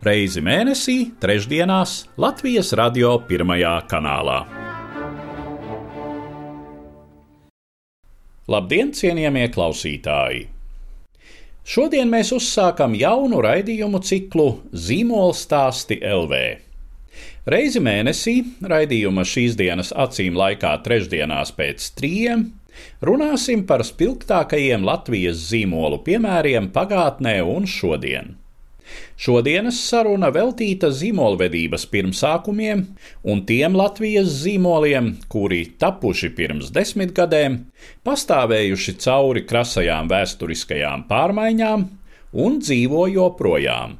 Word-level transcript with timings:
Reizi 0.00 0.40
mēnesī, 0.40 1.10
trešdienās, 1.20 1.90
Latvijas 2.16 2.70
radio 2.72 3.18
pirmajā 3.28 3.74
kanālā. 3.84 4.38
Labdien, 8.48 8.94
cienījamie 8.96 9.44
klausītāji! 9.52 10.46
Šodien 11.68 12.08
mēs 12.08 12.32
uzsākam 12.32 12.96
jaunu 12.96 13.42
raidījumu 13.44 14.00
ciklu 14.00 14.48
Zīmola 14.72 15.36
stāsti 15.36 16.00
LV. 16.00 16.42
Reizi 17.52 17.84
mēnesī, 17.84 18.38
raidījuma 18.72 19.28
šīs 19.28 19.60
dienas 19.60 19.92
acīm 19.92 20.32
laikā 20.32 20.78
trešdienās 20.80 21.52
pēc 21.60 21.92
trījiem, 22.00 22.48
runāsim 23.04 23.68
par 23.68 23.84
spilgtākajiem 23.84 24.80
Latvijas 24.80 25.44
zīmolu 25.52 26.00
piemēriem 26.08 26.72
pagātnē 26.72 27.42
un 27.44 27.68
šodien. 27.68 28.39
Šodienas 29.20 29.78
saruna 29.84 30.30
veltīta 30.32 30.88
zīmolvedības 30.94 31.86
pirmsākumiem 31.92 32.84
un 33.28 33.42
tiem 33.48 33.76
Latvijas 33.76 34.30
zīmoliem, 34.42 35.14
kuri 35.28 35.62
tapuši 35.80 36.32
pirms 36.36 36.72
desmit 36.72 37.12
gadiem, 37.16 37.58
pastāvējuši 38.06 38.96
cauri 39.04 39.44
krasajām 39.48 40.08
vēsturiskajām 40.10 41.04
pārmaiņām 41.10 41.88
un 42.32 42.60
dzīvo 42.64 43.06
joprojām. 43.12 43.98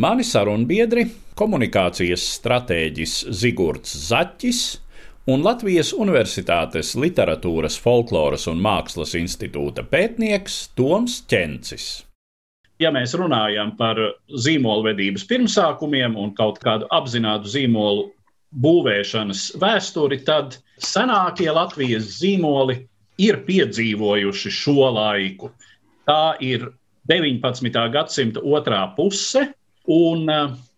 Mani 0.00 0.24
sarunbiedri 0.24 1.08
komunikācijas 1.36 2.22
stratēģis 2.36 3.16
Zigorts 3.36 3.96
Zaķis 4.08 4.60
un 5.30 5.44
Latvijas 5.44 5.92
Universitātes 5.92 6.94
Literatūras, 6.96 7.76
Folkloras 7.80 8.46
un 8.50 8.62
Mākslas 8.64 9.16
institūta 9.18 9.84
pētnieks 9.84 10.62
Toms 10.78 11.20
Čencis. 11.30 11.90
Ja 12.80 12.88
mēs 12.94 13.12
runājam 13.18 13.74
par 13.76 13.98
zīmolvedības 14.32 15.26
pirmsākumiem 15.28 16.16
un 16.16 16.32
kaut 16.36 16.62
kādu 16.64 16.88
apzinātu 16.96 17.50
zīmolu 17.52 18.06
būvēšanas 18.64 19.50
vēsturi, 19.60 20.22
tad 20.24 20.56
senākie 20.80 21.50
Latvijas 21.52 22.08
zīmoli 22.18 22.78
ir 23.20 23.42
piedzīvojuši 23.44 24.52
šo 24.56 24.88
laiku. 24.96 25.50
Tā 26.08 26.38
ir 26.40 26.70
19. 27.10 27.76
gadsimta 27.92 28.40
otrā 28.40 28.86
puse, 28.96 29.44
un 29.84 30.24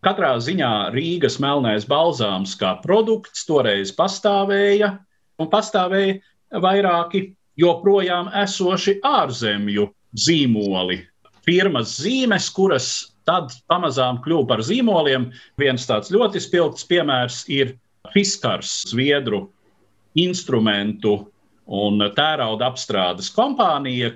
Katrā 0.03 0.33
ziņā 0.42 0.91
Rīgas 0.91 1.39
melnais 1.39 1.84
balzāms 1.86 2.56
kā 2.58 2.73
produkts 2.83 3.45
toreiz 3.47 3.92
pastāvēja, 3.95 4.97
un 5.39 5.50
pastāvēja 5.53 6.19
vairāki 6.64 7.28
joprojām 7.62 8.33
esoši 8.42 8.97
ārzemju 9.06 9.86
zīmoli. 10.19 10.98
Firmas 11.47 11.97
zīmes, 11.98 12.48
kuras 12.55 12.89
tad 13.27 13.55
pamazām 13.71 14.21
kļuva 14.23 14.48
par 14.53 14.62
zīmoliem. 14.67 15.31
Viens 15.59 15.87
tāds 15.89 16.12
ļoti 16.15 16.43
spilgts 16.43 16.87
piemērs 16.87 17.43
ir 17.51 17.77
Fiskars, 18.12 18.83
Zviedru 18.91 19.47
instrumentu 20.19 21.17
un 21.73 22.03
tērauda 22.17 22.69
apstrādes 22.69 23.31
kompānija, 23.33 24.13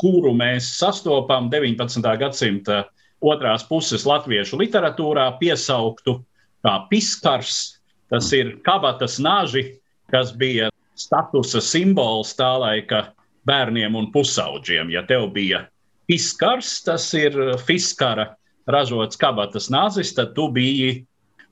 kuru 0.00 0.32
mēs 0.36 0.68
sastopam 0.78 1.48
19. 1.52 2.02
gadsimta 2.20 2.84
otrās 3.20 3.64
puses 3.68 4.06
latviešu 4.08 4.58
literatūrā 4.60 5.26
piesauktu 5.40 6.18
kā 6.64 6.76
piskars. 6.90 7.80
Tas 8.10 8.32
ir 8.34 8.56
kabatas 8.66 9.20
naži, 9.22 9.76
kas 10.10 10.32
bija 10.34 10.70
statusa 10.98 11.62
simbols 11.62 12.34
tā 12.36 12.50
laika 12.58 13.04
bērniem 13.46 13.94
un 13.96 14.10
pusauģiem. 14.12 14.90
Ja 14.92 15.04
tev 15.06 15.30
bija 15.34 15.66
piskars, 16.10 16.80
tas 16.82 17.06
ir 17.14 17.36
fiskara 17.66 18.32
ražots 18.70 19.18
kabatas 19.20 19.70
nazis, 19.70 20.10
tad 20.16 20.34
tu 20.34 20.48
biji 20.50 21.04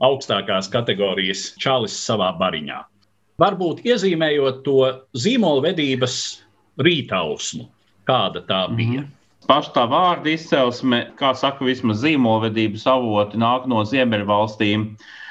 augstākās 0.03 0.71
kategorijas 0.73 1.53
čalis 1.63 1.95
savā 1.95 2.33
bariņā. 2.39 2.83
Varbūt 3.39 3.85
iezīmējot 3.87 4.65
to 4.67 4.81
zīmolvedības 5.15 6.17
rītausmu, 6.83 7.69
kāda 8.11 8.43
tā 8.49 8.65
bija. 8.75 9.05
Mm 9.05 9.07
-hmm. 9.07 9.15
Paša 9.49 9.71
tā 9.73 9.85
vārda 9.89 10.29
izcelsme, 10.29 10.99
kā 11.17 11.31
saka, 11.35 11.65
vismaz 11.65 12.03
zīmolvedības 12.03 12.83
avoti 12.91 13.39
nāk 13.41 13.67
no 13.71 13.85
Ziemeļvalstīm, 13.85 14.83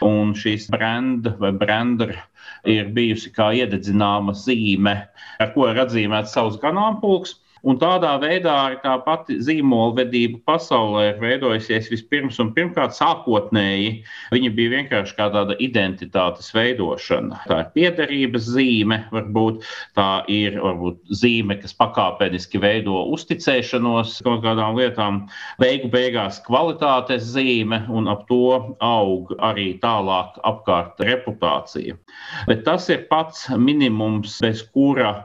un 0.02 0.34
šīs 0.34 0.72
brenda 0.74 1.36
vai 1.40 1.52
brenda 1.52 2.08
ir 2.66 2.90
bijusi 2.96 3.30
kā 3.36 3.52
iededzināma 3.60 4.34
zīme, 4.34 4.96
ar 5.40 5.54
ko 5.54 5.68
ir 5.70 5.78
atzīmēts 5.84 6.34
savs 6.34 6.58
ganāmpulks. 6.64 7.36
Un 7.68 7.76
tādā 7.82 8.14
veidā 8.22 8.54
arī 8.64 8.78
tā 8.80 8.94
pati 9.04 9.36
zīmolvedība 9.44 10.40
pasaulē 10.48 11.02
ir 11.10 11.18
veidojusies 11.20 11.90
vispirms 11.92 12.40
un 12.40 12.54
pirmkārt 12.56 12.96
sākotnēji. 12.96 13.90
Viņa 14.32 14.52
bija 14.56 14.74
vienkārši 14.78 15.18
kā 15.18 15.28
tāda 15.34 15.58
identitātes 15.64 16.48
veidošana. 16.56 17.42
Tā 17.50 17.60
ir 17.66 17.70
piederības 17.76 18.48
zīme, 18.54 19.02
varbūt 19.12 19.68
tā 20.00 20.08
ir 20.32 20.56
varbūt, 20.64 21.04
zīme, 21.12 21.60
kas 21.60 21.76
pakāpeniski 21.76 22.62
veido 22.64 23.04
uzticēšanos 23.18 24.16
kaut 24.24 24.46
kādām 24.48 24.80
lietām, 24.80 25.26
beigu 25.60 25.92
beigās 25.92 26.40
kvalitātes 26.48 27.28
zīme, 27.36 27.84
un 27.92 28.08
ap 28.08 28.24
to 28.32 28.78
aug 28.80 29.36
arī 29.44 29.74
tālāk 29.84 30.40
apkārt 30.48 31.04
reputācija. 31.04 32.00
Bet 32.48 32.64
tas 32.64 32.88
ir 32.94 33.10
pats 33.12 33.50
minimums, 33.60 34.40
bez 34.40 34.64
kura 34.72 35.18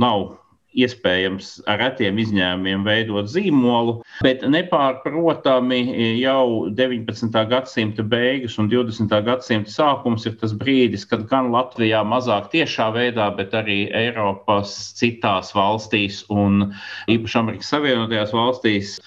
nav 0.00 0.30
iespējams 0.78 1.48
ar 1.70 1.80
retiem 1.82 2.18
izņēmumiem 2.22 2.84
veidot 2.86 3.30
zīmolu, 3.30 3.96
bet 4.24 4.44
nepārprotami 4.46 5.80
jau 6.20 6.70
19. 6.78 7.42
gadsimta 7.50 8.04
beigas 8.06 8.58
un 8.62 8.70
20. 8.70 9.14
gadsimta 9.26 9.72
sākums 9.72 10.26
ir 10.30 10.36
tas 10.40 10.54
brīdis, 10.56 11.06
kad 11.10 11.26
gan 11.30 11.50
Latvijā 11.54 12.04
mazāk 12.06 12.50
tiešā 12.54 12.90
veidā, 12.94 13.30
bet 13.36 13.56
arī 13.56 13.80
Eiropas 13.96 14.76
citās 14.98 15.54
valstīs 15.56 16.22
un 16.30 16.70
īpaši 17.10 17.42
Amerikas 17.42 17.74
Savienotajās 17.74 18.36
valstīs 18.36 18.98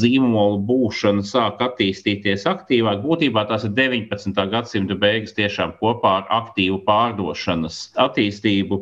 zīmolu 0.00 0.60
būšana 0.68 1.24
sāk 1.26 1.60
attīstīties 1.64 2.46
aktīvāk. 2.48 3.02
Būtībā 3.04 3.44
tās 3.50 3.66
ir 3.68 3.74
19. 3.76 4.38
gadsimta 4.52 4.96
beigas 4.98 5.34
tiešām 5.36 5.74
kopā 5.80 6.14
ar 6.22 6.28
aktīvu 6.40 6.80
pārdošanas 6.86 7.80
attīstību. 8.00 8.78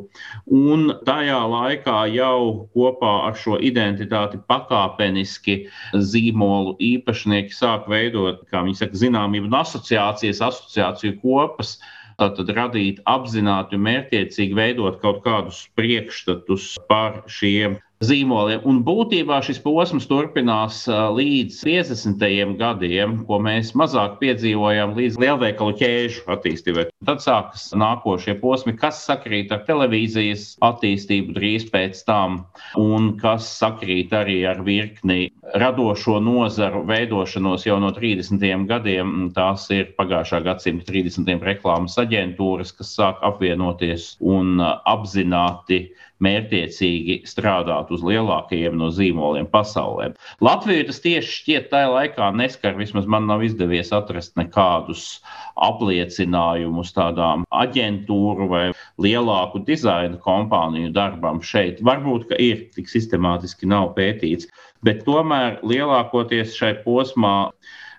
Un 0.54 0.94
tajā 1.08 1.40
laikā 1.54 1.98
jau 2.14 2.68
kopā 2.76 3.14
ar 3.28 3.38
šo 3.38 3.58
identitāti 3.58 4.38
pakāpeniski 4.50 5.64
zīmolu 5.94 6.76
īpašnieki 6.78 7.58
sāk 7.58 7.90
veidot, 7.90 8.46
kā 8.52 8.62
viņi 8.66 8.84
saka, 8.84 9.02
zināmību 9.02 9.50
un 9.50 9.58
asociācijas, 9.64 10.44
asociāciju 10.50 11.18
kopas. 11.24 11.80
Tātad 12.20 12.50
radīt 12.52 12.98
apzināti 13.08 13.78
un 13.78 13.86
mērķiecīgi 13.86 14.56
veidot 14.56 14.98
kaut 15.00 15.22
kādus 15.24 15.64
priekšstatus 15.78 16.74
par 16.90 17.22
šiem 17.32 17.78
zīmoliem. 18.00 18.62
Un 18.64 18.80
būtībā 18.84 19.42
šis 19.44 19.58
posms 19.60 20.06
turpinās 20.08 20.86
līdz 20.88 21.58
50. 21.66 22.54
gadiem, 22.60 23.18
ko 23.28 23.40
mēs 23.44 23.74
mazāk 23.76 24.16
piedzīvojam 24.22 24.94
līdz 24.96 25.18
lielveikalu 25.20 25.76
ķēžu 25.80 26.24
attīstībai. 26.32 26.86
Tad 27.04 27.20
sākas 27.24 27.68
nākošie 27.76 28.38
posmi, 28.40 28.72
kas 28.80 29.02
sakrīt 29.04 29.52
ar 29.52 29.66
televīzijas 29.68 30.54
attīstību 30.64 31.36
drīz 31.36 31.68
pēc 31.72 32.00
tam, 32.08 32.40
un 32.80 33.12
kas 33.20 33.48
sakrīt 33.60 34.16
arī 34.16 34.40
ar 34.48 34.64
virkni 34.64 35.28
radošo 35.60 36.16
nozaru 36.24 36.86
veidošanos 36.88 37.66
jau 37.68 37.76
no 37.82 37.92
30. 37.92 38.40
gadiem. 38.70 39.16
Tās 39.36 39.68
ir 39.76 39.92
pagājušā 40.00 40.40
gadsimta 40.46 40.88
30. 40.88 41.36
reklāmas 41.44 42.00
aģentūras, 42.00 42.72
kas 42.78 42.94
sāk 42.96 43.20
apvienoties 43.28 44.14
un 44.24 44.56
apzināti 44.64 45.90
mērķiecīgi 46.24 47.20
strādāt 47.28 47.90
uz 47.94 48.04
lielākajiem 48.06 48.76
no 48.78 48.90
zīmoliem 48.94 49.48
pasaulē. 49.50 50.10
Latviju 50.44 50.86
tas 50.90 51.00
tieši 51.04 51.34
šķiet 51.40 51.68
tajā 51.72 51.90
laikā 51.94 52.30
neskar, 52.36 52.76
vismaz 52.78 53.08
man 53.10 53.28
nav 53.30 53.44
izdevies 53.46 53.92
atrast 53.96 54.36
nekādus 54.40 55.04
apliecinājumus 55.60 56.94
tādām 56.96 57.44
aģentūru 57.62 58.48
vai 58.52 58.64
lielāku 59.02 59.64
dizaina 59.66 60.20
kompāniju 60.24 60.92
darbam 60.96 61.42
šeit. 61.44 61.82
Varbūt, 61.84 62.28
ka 62.30 62.40
ir 62.40 62.66
tik 62.76 62.90
sistemātiski 62.92 63.68
nav 63.70 63.94
pētīts, 63.98 64.48
bet 64.86 65.04
tomēr 65.08 65.60
lielākoties 65.66 66.56
šai 66.58 66.74
posmā 66.84 67.36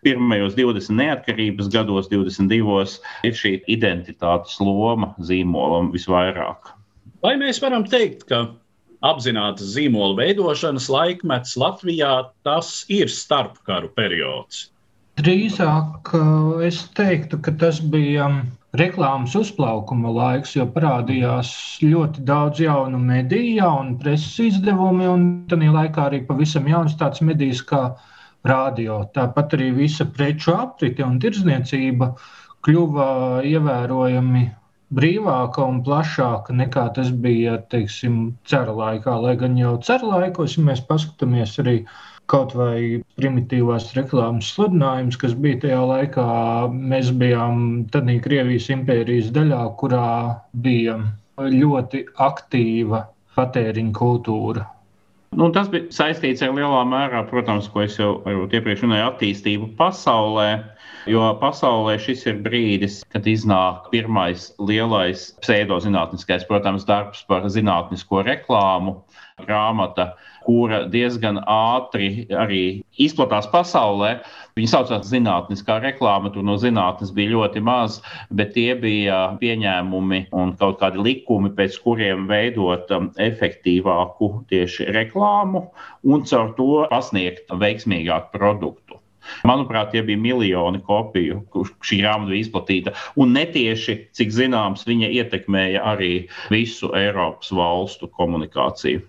pirmajos 0.05 0.55
20 0.57 0.97
neatkarības 0.97 1.69
gados, 1.73 2.09
22. 2.09 2.99
ir 3.27 3.37
šī 3.37 3.55
identitātes 3.69 4.57
loma 4.61 5.13
zīmolam 5.21 5.91
visvairāk. 5.93 6.73
Vai 7.21 7.35
mēs 7.37 7.59
varam 7.61 7.83
teikt, 7.85 8.23
ka 8.31 8.37
apzinātas 9.05 9.75
zīmola 9.75 10.15
veidošanas 10.17 10.87
laikmets 10.89 11.53
Latvijā 11.53 12.13
tas 12.47 12.71
ir 12.89 13.11
starpkaru 13.13 13.91
periods? 13.93 14.71
Drīzāk 15.21 16.09
es 16.65 16.79
teiktu, 16.97 17.37
ka 17.45 17.53
tas 17.61 17.77
bija 17.93 18.25
reklāmas 18.79 19.35
uzplaukuma 19.37 20.09
laiks, 20.15 20.55
jo 20.55 20.65
parādījās 20.73 21.51
ļoti 21.85 22.23
daudz 22.25 22.63
jaunu 22.63 22.97
mediju, 23.03 23.51
jaunu 23.59 23.99
preses 24.01 24.39
izdevumi, 24.47 25.05
un 25.11 25.27
tajā 25.51 25.75
laikā 25.75 26.07
arī 26.07 26.23
pavisam 26.25 26.69
jauns 26.71 26.95
tāds 26.97 27.21
medijs 27.21 27.61
kā 27.61 27.83
radio. 28.49 29.03
Tāpat 29.13 29.53
arī 29.59 29.69
visa 29.83 30.09
preču 30.09 30.55
aprite 30.55 31.05
un 31.05 31.21
tirdzniecība 31.21 32.15
kļuva 32.65 33.11
ievērojami 33.45 34.43
brīvāka 34.97 35.65
un 35.65 35.81
plašāka 35.85 36.55
nekā 36.55 36.87
tas 36.95 37.11
bija, 37.23 37.57
teiksim, 37.73 38.33
cera 38.47 38.73
laikā. 38.75 39.15
Lai 39.25 39.35
gan 39.39 39.57
jau 39.59 39.75
cera 39.85 40.15
laikos, 40.15 40.57
ja 40.57 40.65
mēs 40.67 40.83
paskatāmies 40.89 41.57
arī 41.63 41.81
kaut 42.31 42.53
vai 42.55 43.01
primitīvās 43.19 43.89
reklāmas 43.97 44.51
sludinājums, 44.55 45.17
kas 45.19 45.33
bija 45.35 45.61
tajā 45.65 45.79
laikā. 45.93 46.27
Mēs 46.71 47.11
bijām 47.21 47.87
tādā 47.93 48.19
Krievijas 48.23 48.69
impērijas 48.73 49.31
daļā, 49.35 49.63
kurā 49.81 50.11
bija 50.65 50.99
ļoti 51.41 52.05
aktīva 52.21 53.05
patēriņa 53.35 53.97
kultūra. 53.97 54.67
Nu, 55.31 55.47
tas 55.55 55.69
bija 55.71 55.87
saistīts 55.95 56.43
ar 56.43 56.51
lielā 56.57 56.81
mērā, 56.91 57.21
protams, 57.29 57.69
ko 57.71 57.85
es 57.85 57.95
jau 57.95 58.17
iepriekš 58.27 58.83
minēju, 58.83 59.05
attīstību 59.13 59.69
pasaulē. 59.77 60.49
Jo 61.09 61.31
pasaulē 61.41 61.95
šis 61.97 62.27
ir 62.29 62.41
brīdis, 62.45 62.99
kad 63.09 63.25
iznāk 63.25 63.87
pirmais 63.93 64.51
lielais 64.61 65.31
pseidozinātniskais, 65.41 66.45
protams, 66.49 66.85
darbs 66.85 67.23
par 67.25 67.47
zinātnisko 67.49 68.21
reklāmu, 68.27 68.99
grāmata 69.41 70.11
kura 70.45 70.83
diezgan 70.91 71.39
ātri 71.49 72.27
arī 72.33 72.61
izplatās 73.01 73.47
pasaulē. 73.51 74.11
Viņa 74.57 74.71
saucās 74.73 75.09
zinātniskā 75.09 75.77
reklāma, 75.83 76.31
tur 76.33 76.45
no 76.45 76.57
zinātnes 76.61 77.13
bija 77.15 77.33
ļoti 77.35 77.63
maz, 77.65 77.99
bet 78.29 78.53
tie 78.57 78.73
bija 78.77 79.21
pieņēmumi 79.41 80.25
un 80.37 80.55
kaut 80.59 80.79
kādi 80.81 81.01
likumi, 81.01 81.53
pēc 81.57 81.77
kuriem 81.85 82.27
veidot 82.29 82.91
um, 82.95 83.11
efektīvāku 83.21 84.31
tieši 84.51 84.89
reklāmu 84.97 85.65
un 86.05 86.25
caur 86.29 86.53
to 86.57 86.85
pasniegt 86.91 87.49
veiksmīgāku 87.61 88.33
produktu. 88.37 88.80
Manuprāt, 89.47 89.91
tie 89.93 90.01
bija 90.05 90.19
miljoni 90.21 90.81
kopiju, 90.85 91.41
kur 91.53 91.69
šī 91.85 92.01
grāmata 92.01 92.31
bija 92.31 92.45
izplatīta. 92.45 92.93
Un 93.21 93.33
netieši, 93.37 93.97
cik 94.17 94.33
zināms, 94.35 94.85
viņa 94.89 95.11
ietekmēja 95.21 95.83
arī 95.93 96.11
visu 96.53 96.91
Eiropas 96.97 97.51
valstu 97.55 98.09
komunikāciju. 98.17 99.03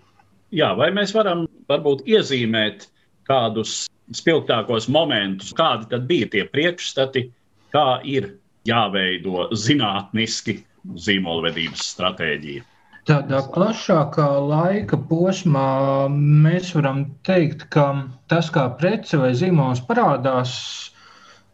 Jā, 0.53 0.73
vai 0.77 0.91
mēs 0.93 1.15
varam 1.17 1.47
varbūt 1.71 2.05
iezīmēt 2.09 2.87
kādus 3.29 3.87
spilgtākos 4.13 4.89
momentus, 4.91 5.53
kādi 5.57 5.89
tad 5.89 6.05
bija 6.09 6.29
tie 6.29 6.43
priekšstati, 6.51 7.25
kā 7.73 7.87
ir 8.05 8.35
jāveido 8.69 9.47
zinātniski 9.57 10.59
zīmolvedības 10.99 11.87
stratēģija? 11.95 12.67
Tādā 13.09 13.41
plašākā 13.51 14.25
laika 14.47 14.95
posmā 15.09 15.69
mēs 16.15 16.69
varam 16.75 17.01
teikt, 17.27 17.65
ka 17.75 17.87
tas, 18.31 18.47
kā 18.55 18.69
prece 18.79 19.19
vai 19.19 19.33
zīmols 19.35 19.81
parādās, 19.89 20.53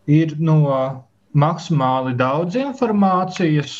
ir 0.06 0.36
no 0.38 0.60
maksimāli 1.34 2.14
daudz 2.20 2.60
informācijas, 2.62 3.74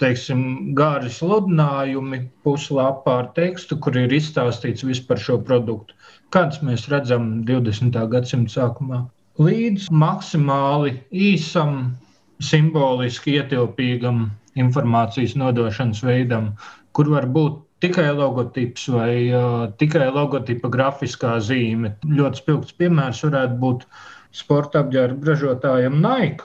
teiksim, 0.00 0.72
gari 0.80 1.12
sludinājumi, 1.12 2.22
puslapā 2.44 3.18
ar 3.26 3.30
tekstu, 3.36 3.76
kur 3.76 4.00
ir 4.00 4.16
izstāstīts 4.16 4.88
viss 4.88 5.04
par 5.04 5.20
šo 5.20 5.36
produktu, 5.44 5.96
kāds 6.32 6.64
mēs 6.64 6.88
redzam 6.88 7.42
20. 7.52 8.00
gadsimta 8.16 8.56
sākumā. 8.56 9.04
Līdz 9.40 9.92
maksimāli 9.92 10.96
īsam, 11.12 11.98
simboliski 12.40 13.36
ietilpīgam 13.36 14.30
informācijas 14.60 15.36
nodošanas 15.38 16.00
veidam, 16.04 16.54
kur 16.96 17.10
var 17.12 17.26
būt 17.30 17.60
tikai 17.80 18.10
logotips 18.12 18.88
vai 18.92 19.12
uh, 19.32 19.68
tikai 19.80 20.10
logotipa 20.12 20.70
grafiskā 20.72 21.38
zīme. 21.44 21.94
Ļoti 22.04 22.42
spilgts 22.42 22.76
piemērs 22.80 23.22
varētu 23.24 23.56
būt 23.62 23.86
sporta 24.36 24.84
apģērba 24.84 25.32
ražotājam 25.32 25.98
Nike, 26.04 26.44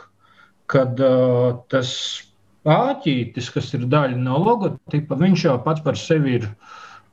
kad 0.71 0.99
uh, 1.03 1.57
tas 1.71 1.91
āķītis, 2.65 3.51
kas 3.53 3.73
ir 3.77 3.85
daļa 3.91 4.17
no 4.21 4.39
logotipa, 4.41 5.19
viņš 5.19 5.47
jau 5.49 5.59
pats 5.65 5.83
par 5.85 5.99
sevi 5.99 6.39
ir 6.39 6.49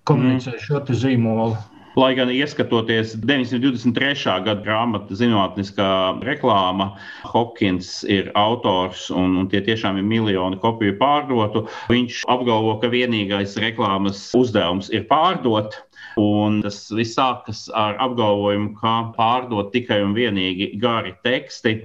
komunicējis 0.09 0.71
mm. 0.71 0.87
šo 0.87 1.01
zīmolu. 1.03 1.59
Lai 1.97 2.15
gan 2.17 2.31
ieskatoties 2.33 3.13
923. 3.21 4.41
gada 4.47 4.63
grāmatā, 4.65 5.13
zinātniskā 5.13 5.89
reklāma, 6.25 6.87
Hopkins 7.29 7.99
ir 8.09 8.31
autors 8.39 9.11
un, 9.13 9.37
un 9.43 9.51
tie 9.53 9.61
tiešām 9.67 9.99
ir 10.01 10.07
miljoni 10.09 10.57
kopiju 10.63 10.97
pārdotu. 10.97 11.67
Viņš 11.93 12.23
apgalvo, 12.33 12.79
ka 12.81 12.89
vienīgais 12.93 13.59
reklāmas 13.61 14.31
uzdevums 14.39 14.89
ir 14.89 15.05
pārdot. 15.11 15.77
Un 16.21 16.59
tas 16.65 16.79
viss 16.93 17.17
sākas 17.17 17.67
ar 17.77 18.01
apgalvojumu, 18.05 18.73
ka 18.81 19.13
pārdot 19.17 19.71
tikai 19.77 20.01
un 20.05 20.17
vienīgi 20.17 20.73
gari 20.81 21.13
teksti 21.25 21.77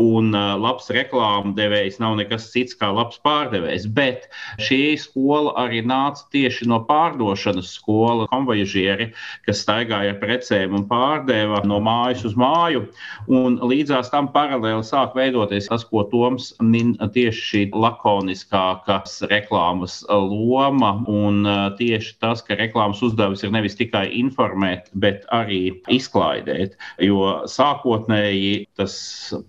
un 0.00 0.32
uh, 0.34 0.54
labs 0.60 0.88
reklāmdevējs 0.94 1.98
nav 2.02 2.16
nekas 2.20 2.48
cits 2.52 2.76
kā 2.78 2.90
labs 2.94 3.20
pārdevējs. 3.24 3.88
Bet 3.92 4.28
šī 4.62 4.96
skola 5.00 5.54
arī 5.64 5.82
nāca 5.86 6.24
tieši 6.32 6.68
no 6.70 6.80
pārdošanas 6.88 7.72
skola, 7.76 8.28
konvojažieri, 8.32 9.10
kas 9.46 9.62
staigāja 9.64 10.14
ar 10.14 10.20
precēm 10.22 10.76
un 10.78 10.86
pārdeva 10.88 11.62
no 11.68 11.80
mājas 11.84 12.24
uz 12.28 12.36
māju. 12.38 12.86
Un 13.32 13.58
līdzās 13.62 14.10
tam 14.12 14.30
paralēli 14.34 14.84
sāk 14.86 15.16
veidoties 15.18 15.70
tas, 15.70 15.84
ko 15.88 16.04
Toms 16.12 16.52
min 16.60 16.94
tieši 16.96 17.46
šī 17.48 17.62
lakoniskākas 17.72 19.20
reklāmas 19.30 20.00
loma 20.08 20.94
un 21.10 21.42
uh, 21.46 21.68
tieši 21.78 22.16
tas, 22.22 22.42
ka 22.44 22.58
reklāmas 22.58 23.02
uzdevums 23.04 23.44
ir 23.44 23.52
nevis 23.54 23.78
tikai 23.78 24.06
informēt, 24.18 24.90
bet 24.94 25.26
arī 25.32 25.62
izklaidēt. 25.92 26.76
Jo 27.02 27.42
sākotnēji 27.50 28.66
tas 28.78 28.94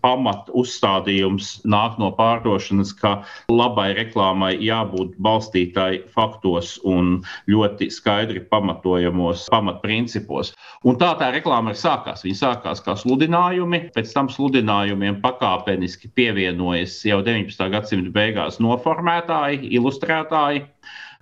pamats 0.03 0.32
pamat 0.33 0.49
uzstādījums 0.53 1.61
nāk 1.65 1.99
no 2.01 2.09
pārdošanas, 2.17 2.93
ka 2.97 3.23
labai 3.49 3.93
reklāmai 3.93 4.55
jābūt 4.57 5.15
balstītai 5.21 6.09
faktos 6.13 6.79
un 6.83 7.23
ļoti 7.47 7.89
skaidri 7.91 8.41
pamatojamos 8.49 9.47
pamatprincipos. 9.51 10.53
Un 10.83 10.97
tā 10.97 11.13
tā 11.19 11.31
reklāma 11.33 11.71
arī 11.71 11.79
sākās. 11.79 12.25
Viņa 12.25 12.39
sākās 12.39 12.81
kā 12.83 12.95
sludinājumi, 12.97 13.93
pēc 13.93 14.13
tam 14.13 14.29
sludinājumiem 14.29 15.21
pakāpeniski 15.21 16.09
pievienojas 16.15 17.03
jau 17.05 17.21
19. 17.21 17.69
gadsimta 17.69 18.13
beigās 18.13 18.59
noformētāji, 18.59 19.69
ilustrētāji. 19.77 20.67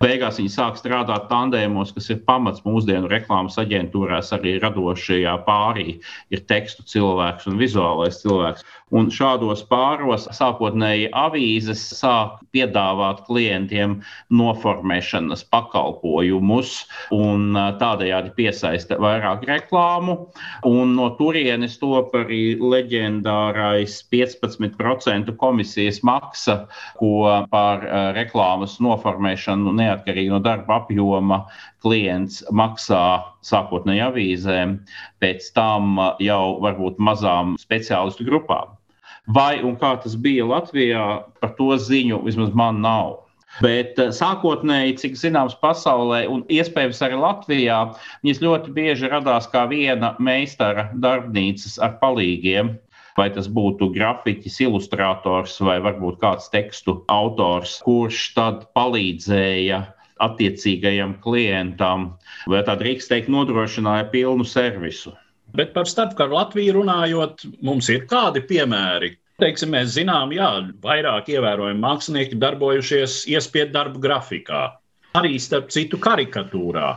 Beigās 0.01 0.39
viņi 0.39 0.49
sāk 0.49 0.79
strādāt 0.79 1.27
tandēmos, 1.29 1.91
kas 1.93 2.07
ir 2.09 2.23
pamats 2.25 2.63
mūsdienu 2.65 3.09
reklāmas 3.11 3.59
aģentūrās, 3.61 4.31
arī 4.33 4.55
radošajā 4.63 5.35
pārī. 5.45 5.99
Ir 6.33 6.41
tekstu 6.49 6.85
cilvēks 6.89 7.45
un 7.51 7.59
vizuālais 7.61 8.17
cilvēks. 8.23 8.65
Un 8.91 9.07
šādos 9.13 9.61
pāros 9.71 10.25
sākotnēji 10.35 11.07
avīzes 11.15 11.79
sāk 11.95 12.41
piedāvāt 12.51 13.21
klientiem 13.27 13.93
noformēšanas 14.35 15.45
pakalpojumus 15.53 16.73
un 17.15 17.55
tādējādi 17.79 18.33
piesaista 18.35 18.97
vairāk 18.99 19.45
reklāmu. 19.47 20.17
Un 20.67 20.91
no 20.97 21.07
turienes 21.19 21.77
top 21.79 22.17
arī 22.19 22.57
leģendārais 22.59 23.95
15% 24.11 25.31
komisijas 25.39 26.01
maksa, 26.03 26.57
ko 26.99 27.45
par 27.53 27.87
reklāmas 28.19 28.75
noformēšanu 28.83 29.71
neatkarīgi 29.79 30.35
no 30.35 30.41
darba 30.43 30.81
apjoma 30.81 31.45
klients 31.81 32.43
maksā 32.51 33.05
sākotnēji 33.47 34.03
avīzēm, 34.09 34.75
pēc 35.23 35.47
tam 35.55 35.95
jau 36.21 36.43
varbūt 36.61 36.99
mazām 37.01 37.55
speciālistu 37.61 38.27
grupām. 38.27 38.75
Vai 39.29 39.61
un 39.61 39.75
kā 39.77 39.93
tas 40.01 40.15
bija 40.17 40.47
Latvijā, 40.49 41.05
par 41.41 41.53
to 41.57 41.75
ziņu 41.77 42.23
vismaz 42.25 42.55
man 42.57 42.81
nav. 42.81 43.19
Bet 43.59 43.99
eh, 43.99 44.13
sākotnēji, 44.15 44.95
cik 45.01 45.17
zināms, 45.19 45.57
pasaulē 45.61 46.23
un 46.31 46.45
iespējams 46.49 47.01
arī 47.05 47.19
Latvijā, 47.19 47.79
viņas 48.23 48.41
ļoti 48.45 48.73
bieži 48.77 49.11
radās 49.11 49.49
kā 49.51 49.65
viena 49.69 50.15
meistara 50.19 50.87
darbnīcas 51.03 51.77
ar 51.83 51.97
palīgiem. 52.01 52.77
Vai 53.19 53.27
tas 53.35 53.49
būtu 53.51 53.89
grafiķis, 53.91 54.61
ilustrators 54.63 55.57
vai 55.59 55.81
varbūt 55.83 56.21
kāds 56.21 56.47
tekstu 56.53 57.01
autors, 57.11 57.81
kurš 57.83 58.21
tad 58.37 58.63
palīdzēja 58.77 59.81
attiecīgajam 60.23 61.17
klientam, 61.19 62.13
vai 62.47 62.61
tā 62.63 62.77
drīkst 62.79 63.11
teikt, 63.11 63.29
nodrošināja 63.33 64.07
pilnu 64.13 64.47
servisu. 64.47 65.11
Bet 65.57 65.73
par 65.75 65.89
starpkaru 65.89 66.37
Latviju 66.37 66.77
runājot, 66.79 67.43
mums 67.65 67.89
ir 67.91 68.05
kādi 68.09 68.43
piemēri. 68.47 69.15
Teiksim, 69.41 69.73
mēs 69.73 69.95
zinām, 69.95 70.31
ka 70.37 70.51
vairāk 70.83 71.31
ievērojami 71.33 71.81
mākslinieki 71.81 72.37
darbojušies 72.39 73.23
iespiedu 73.31 73.73
darbu 73.73 74.01
grafikā, 74.03 74.67
arī 75.17 75.35
starp 75.41 75.71
citu 75.73 75.99
karikatūrā, 76.01 76.93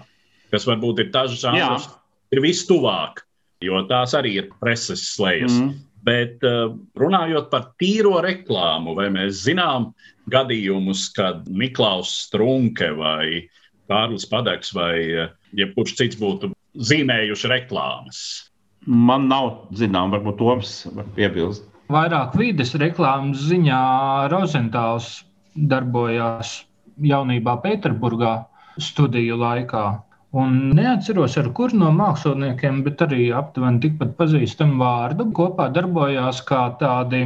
kas 0.53 0.69
varbūt 0.69 1.07
ir 1.07 1.11
tas 1.15 1.35
žanrs, 1.41 1.89
ir 2.35 2.43
vistuvāk, 2.45 3.25
jo 3.65 3.81
tās 3.89 4.15
arī 4.19 4.37
ir 4.43 4.53
preses 4.61 5.03
slēdzas. 5.15 5.59
Mm. 5.63 5.75
Bet 6.05 6.43
uh, 6.45 6.75
runājot 7.01 7.49
par 7.49 7.71
tīro 7.81 8.19
reklāmu, 8.21 8.93
vai 8.99 9.09
mēs 9.15 9.41
zinām 9.47 9.95
gadījumus, 10.31 11.09
kad 11.17 11.49
Miklaus 11.49 12.13
Strunke 12.27 12.91
vai 12.99 13.47
Kārlis 13.89 14.29
Padeks 14.29 14.75
vai 14.77 14.99
uh, 15.25 15.33
jebkurš 15.57 15.97
cits 16.03 16.21
būtu 16.21 16.53
zīmējuši 16.75 17.51
reklāmas? 17.53 18.19
Man 18.87 19.29
nav 19.31 19.71
zinām, 19.79 20.13
varbūt 20.13 20.41
Toms 20.41 20.75
var 20.97 21.07
piebilst. 21.17 21.65
Vairāk 21.93 22.35
vides 22.41 22.73
reklāmas 22.81 23.45
ziņā 23.49 23.81
Rozentāls 24.33 25.23
darbojās 25.55 26.65
jaunībā 27.05 27.59
Pēterburgā 27.65 28.35
studiju 28.81 29.39
laikā. 29.41 29.85
Un 30.35 30.55
neatceros, 30.75 31.37
ar 31.39 31.53
kuru 31.55 31.79
no 31.79 31.93
māksliniekiem, 31.95 32.81
bet 32.87 33.05
arī 33.07 33.29
aptuveni 33.39 33.79
tikpat 33.85 34.17
pazīstamu 34.19 34.81
vārdu 34.81 35.29
kopā 35.37 35.69
darbojās 35.77 36.41
kā 36.49 36.65
tādi 36.81 37.21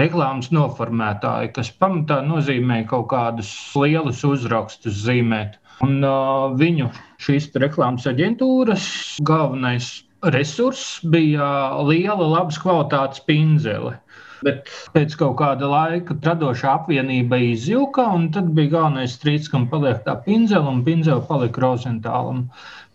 reklāmas 0.00 0.50
noformētāji, 0.50 1.52
kas 1.54 1.70
pamatā 1.78 2.18
nozīmē 2.26 2.80
kaut 2.90 3.06
kādus 3.12 3.52
lielus 3.78 4.24
uzrakstus 4.26 4.98
zīmēt. 5.04 5.60
Un 5.82 6.04
uh, 6.06 6.54
viņu 6.60 6.90
šīs 7.24 7.50
reklāmas 7.58 8.06
aģentūras 8.06 8.86
galvenais 9.26 9.90
resurss 10.34 11.00
bija 11.02 11.46
liela, 11.84 12.28
labas 12.36 12.58
kvalitātes 12.62 13.22
pinzele. 13.26 13.96
Bet 14.44 14.68
pēc 14.92 15.14
kaut 15.16 15.38
kāda 15.40 15.68
laika 15.70 16.16
radošā 16.24 16.74
apvienība 16.78 17.38
izjuka, 17.40 18.04
un 18.16 18.28
tad 18.32 18.50
bija 18.56 18.74
galvenais 18.76 19.16
strīds, 19.16 19.48
kam 19.50 19.66
paliek 19.70 20.02
tā 20.04 20.18
pinzele, 20.26 20.68
un 20.68 20.82
pinzele 20.84 21.24
palika 21.28 21.62
Rozentālam. 21.64 22.44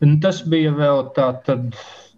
Un 0.06 0.20
tas 0.24 0.44
bija 0.46 0.72
vēl 0.78 1.08
tā, 1.18 1.32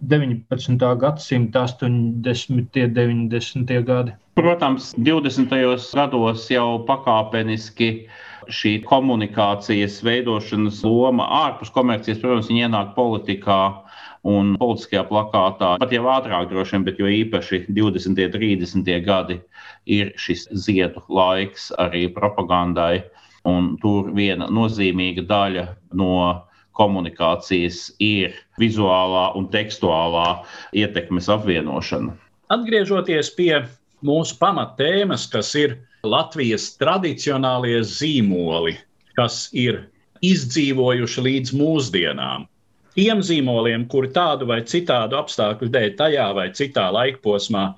19. 0.01 0.97
gadsimta 0.97 1.63
80. 1.67 1.87
un 1.87 2.65
90. 2.73 3.83
gadi. 3.87 4.17
Protams, 4.35 4.91
20. 4.97 5.55
gados 5.95 6.49
jau 6.51 6.67
pakāpeniski 6.87 7.91
šī 8.49 8.79
komunikācijas 8.87 9.99
veidošanas 10.05 10.81
loma 10.87 11.27
ārpus 11.43 11.71
komercijas, 11.73 12.21
protams, 12.21 12.49
ienāk 12.53 12.93
politikā 12.95 13.61
un 14.27 14.55
politiskajā 14.61 15.03
plakātā. 15.09 15.75
Pat 15.81 15.93
jau 15.93 16.05
ātrāk, 16.13 16.49
droši 16.49 16.77
vien, 16.77 16.85
bet 16.87 17.01
jo 17.01 17.09
īpaši 17.09 17.65
20. 17.69 18.11
un 18.11 18.17
30. 18.35 18.93
gadi 19.05 19.39
ir 19.85 20.13
šis 20.21 20.47
ziedu 20.53 21.03
laiks 21.09 21.71
arī 21.81 22.07
propagandai. 22.13 23.03
Un 23.49 23.75
tur 23.81 24.11
viena 24.13 24.45
nozīmīga 24.53 25.25
daļa 25.25 25.65
no 25.97 26.15
komunikācijas 26.77 27.87
ir 27.99 28.35
vizuālā 28.61 29.31
un 29.37 29.47
tekstuālā 29.49 30.43
ietekmes 30.77 31.29
apvienošana. 31.33 32.13
Atgriežoties 32.53 33.31
pie 33.33 33.63
mūsu 34.05 34.37
pamatēmas, 34.41 35.25
kas 35.31 35.53
ir 35.57 35.79
Latvijas 36.03 36.71
tradicionālie 36.81 37.81
zīmoli, 37.85 38.77
kas 39.17 39.47
ir 39.53 39.83
izdzīvojuši 40.25 41.27
līdz 41.27 41.53
mūsdienām 41.57 42.47
tiem 42.95 43.21
zīmoliem, 43.23 43.85
kuri 43.91 44.11
tādu 44.15 44.47
vai 44.49 44.61
citādu 44.67 45.17
apstākļu 45.19 45.69
dēļ 45.71 45.95
tajā 45.99 46.27
vai 46.35 46.49
citā 46.55 46.89
laikposmā 46.93 47.71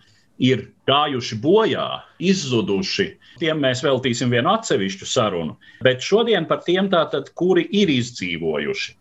ir 0.43 0.65
gājuši 0.89 1.37
bojā, 1.43 1.87
izzuduši. 2.19 3.11
Tiem 3.41 3.61
mēs 3.63 3.83
veltīsim 3.85 4.33
vienu 4.33 4.51
atsevišķu 4.53 5.07
sarunu. 5.09 5.55
Bet 5.85 6.03
šodien 6.05 6.47
par 6.49 6.63
tiem 6.65 6.89
tātad, 6.91 7.29
kuri 7.37 7.67
ir 7.71 7.91
izdzīvojuši. 7.93 8.95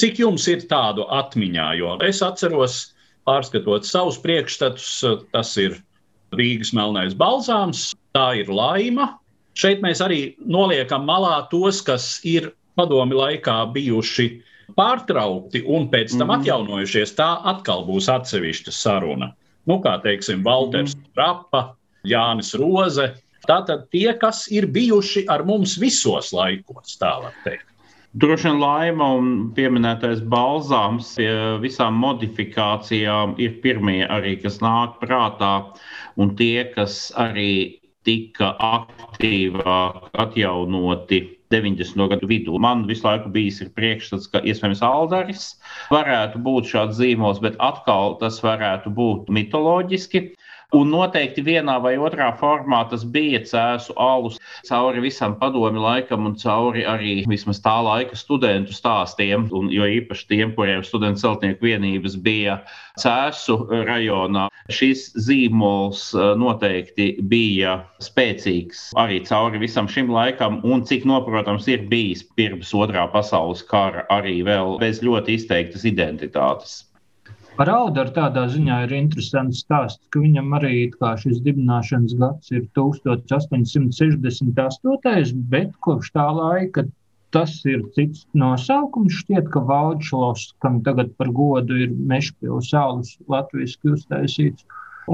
Cik 0.00 0.20
jums 0.20 0.46
ir 0.52 0.66
tādu 0.70 1.06
atmiņā? 1.12 1.68
Jo 1.80 1.96
es 2.04 2.22
atceros, 2.24 2.92
pārskatot 3.26 3.86
savus 3.88 4.18
priekšstatus, 4.22 4.90
tas 5.32 5.54
ir 5.58 5.78
Rīgas 6.34 6.72
melnais 6.76 7.14
balzāms, 7.14 7.92
tā 8.16 8.26
ir 8.40 8.50
laima. 8.50 9.14
Šeit 9.56 9.80
mēs 9.84 10.02
arī 10.04 10.34
noliekam 10.42 11.06
malā 11.08 11.46
tos, 11.52 11.80
kas 11.84 12.18
ir 12.26 12.50
padomi 12.76 13.16
laikā 13.16 13.60
bijuši 13.72 14.28
pārtraukti 14.76 15.62
un 15.64 15.86
pēc 15.92 16.16
tam 16.16 16.28
mm. 16.28 16.40
atjaunojušies, 16.40 17.14
tā 17.16 17.28
atkal 17.52 17.86
būs 17.86 18.10
atsevišķa 18.12 18.74
saruna. 18.74 19.30
Nu, 19.66 19.78
kā 19.82 19.96
teiksim, 20.02 20.42
Walters 20.46 20.96
mm. 20.96 21.06
Rapa, 21.18 21.62
Jānis 22.06 22.52
Roze. 22.58 23.12
Tātad 23.46 23.86
tie, 23.94 24.10
kas 24.18 24.46
ir 24.50 24.66
bijuši 24.74 25.26
ar 25.30 25.44
mums 25.46 25.76
visos 25.78 26.32
laikos, 26.34 26.98
tā 26.98 27.12
var 27.22 27.34
teikt. 27.44 27.68
Droši 28.16 28.48
vien 28.48 28.60
laima 28.62 29.06
un 29.18 29.26
pieminētais 29.56 30.22
balzāms 30.32 31.10
pie 31.18 31.28
visām 31.60 31.98
modifikācijām 32.00 33.34
ir 33.44 33.58
pirmie 33.64 34.06
arī, 34.08 34.38
kas 34.40 34.56
nāk 34.64 34.94
prātā, 35.02 35.50
un 36.16 36.32
tie, 36.38 36.64
kas 36.72 37.10
arī 37.20 37.76
tika 38.08 38.54
aktīvāk 38.70 40.08
atjaunoti 40.24 41.20
90. 41.52 42.08
gadu 42.14 42.30
vidū. 42.30 42.56
Man 42.56 42.86
visu 42.88 43.04
laiku 43.04 43.34
bijis 43.34 43.60
priekšstats, 43.76 44.30
ka 44.32 44.40
iespējams 44.40 44.80
Aldaris 44.86 45.44
varētu 45.92 46.40
būt 46.46 46.72
šāds 46.72 46.96
zīmols, 47.02 47.42
bet 47.44 47.60
atkal 47.60 48.16
tas 48.22 48.40
varētu 48.46 48.96
būt 48.96 49.28
mitoloģiski. 49.28 50.30
Un 50.74 50.88
noteikti 50.90 51.44
vienā 51.46 51.76
vai 51.78 51.92
otrā 51.94 52.32
formā 52.40 52.80
tas 52.90 53.04
bija 53.06 53.38
cēsu 53.46 53.94
alus 54.02 54.40
cauri 54.66 55.04
visam 55.04 55.36
padomi 55.38 55.78
laikam 55.78 56.26
un 56.26 56.34
cauri 56.40 56.82
arī 56.82 57.12
vismaz 57.30 57.60
tā 57.62 57.74
laika 57.86 58.18
studentu 58.18 58.74
stāstiem, 58.74 59.46
un 59.54 59.70
jo 59.70 59.86
īpaši 59.86 60.26
tiem, 60.32 60.54
kuriem 60.56 60.82
studentu 60.82 61.22
celtnieku 61.22 61.68
vienības 61.68 62.16
bija 62.18 62.58
cēsu 62.98 63.60
rajonā. 63.86 64.48
Šis 64.66 65.12
zīmols 65.28 66.08
eh, 66.18 66.32
noteikti 66.40 67.08
bija 67.30 67.76
spēcīgs 68.02 68.88
arī 68.98 69.20
cauri 69.28 69.62
visam 69.62 69.86
šim 69.86 70.10
laikam, 70.10 70.58
un 70.66 70.82
cik 70.82 71.06
noprotams 71.06 71.70
ir 71.70 71.86
bijis 71.92 72.26
pirms 72.34 72.74
otrā 72.74 73.06
pasaules 73.14 73.62
kara 73.70 74.02
arī 74.10 74.40
vēl 74.42 74.80
bez 74.82 74.98
ļoti 75.06 75.38
izteiktas 75.38 75.86
identitātes. 75.86 76.80
Par 77.56 77.70
Audaru 77.72 78.12
tādā 78.12 78.42
ziņā 78.52 78.82
ir 78.84 78.90
interesants 78.92 79.64
stāsts, 79.64 80.04
ka 80.12 80.20
viņam 80.20 80.52
arī 80.58 80.92
šis 81.22 81.38
dibināšanas 81.46 82.12
gads 82.20 82.52
ir 82.52 82.66
1868, 82.76 85.32
bet 85.54 85.70
kopš 85.86 86.10
tā 86.18 86.26
laika 86.36 86.84
tas 87.36 87.54
ir 87.64 87.80
cits 87.96 88.20
nosaukums. 88.42 89.16
Šķiet, 89.22 89.46
ka 89.54 89.60
Vaudšlos, 89.70 90.42
kam 90.60 90.74
tagad 90.84 91.08
par 91.16 91.28
godu 91.38 91.72
ir 91.86 91.90
Mešpils 92.12 92.68
salas 92.74 93.08
latviešu 93.32 93.94
uztaisīts, 93.96 94.62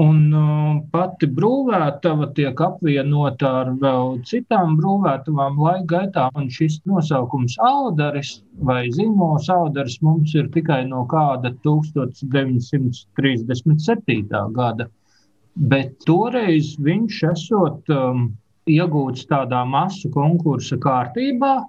Un 0.01 0.33
uh, 0.33 0.81
pati 0.89 1.27
brūvētava 1.29 2.33
tiek 2.33 2.57
apvienota 2.65 3.45
ar 3.59 3.67
vēl 3.81 4.15
citām 4.25 4.77
brūvētavām 4.79 5.59
laika 5.61 5.85
gaitā. 5.91 6.23
Un 6.39 6.47
šis 6.49 6.79
nosaukums 6.89 7.53
Audaris 7.61 8.41
vai 8.69 8.89
zīmols 8.95 9.49
Audaris 9.53 9.97
mums 10.01 10.33
ir 10.33 10.49
tikai 10.55 10.81
no 10.89 11.05
kāda 11.11 11.51
1937. 11.61 14.25
gada. 14.57 14.85
Bet 15.53 16.01
toreiz 16.07 16.73
viņš 16.81 17.23
esot 17.29 17.85
um, 17.93 18.33
iegūts 18.65 19.29
tādā 19.29 19.61
masu 19.69 20.09
konkursa 20.09 20.73
kārtībā, 20.81 21.61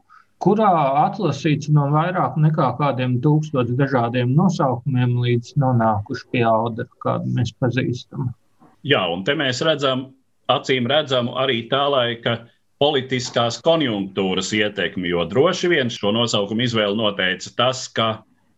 kurā 0.45 0.71
atlasīts 1.07 1.71
no 1.73 1.89
vairāk 1.95 2.37
nekā 2.41 2.75
kādiem 2.81 3.17
tūkstošiem 3.25 3.79
dažādiem 3.81 4.35
nosaukumiem, 4.37 5.17
līdz 5.25 5.55
nonākuši 5.63 6.27
pie 6.33 6.45
audara, 6.49 6.91
kādu 7.05 7.33
mēs 7.37 7.55
pazīstam. 7.63 8.33
Jā, 8.85 9.07
un 9.09 9.25
te 9.25 9.37
mēs 9.39 9.63
redzam, 9.65 10.11
acīm 10.53 10.89
redzamu 10.91 11.39
arī 11.41 11.63
tā 11.71 11.87
laika 11.89 12.43
politiskās 12.83 13.61
konjunktūras 13.65 14.53
ietekmi, 14.53 15.09
jo 15.15 15.25
droši 15.31 15.71
vien 15.73 15.93
šo 15.93 16.13
nosaukumu 16.13 16.67
izvēli 16.67 16.99
noteica 17.01 17.55
tas, 17.57 17.87
ka 17.89 18.09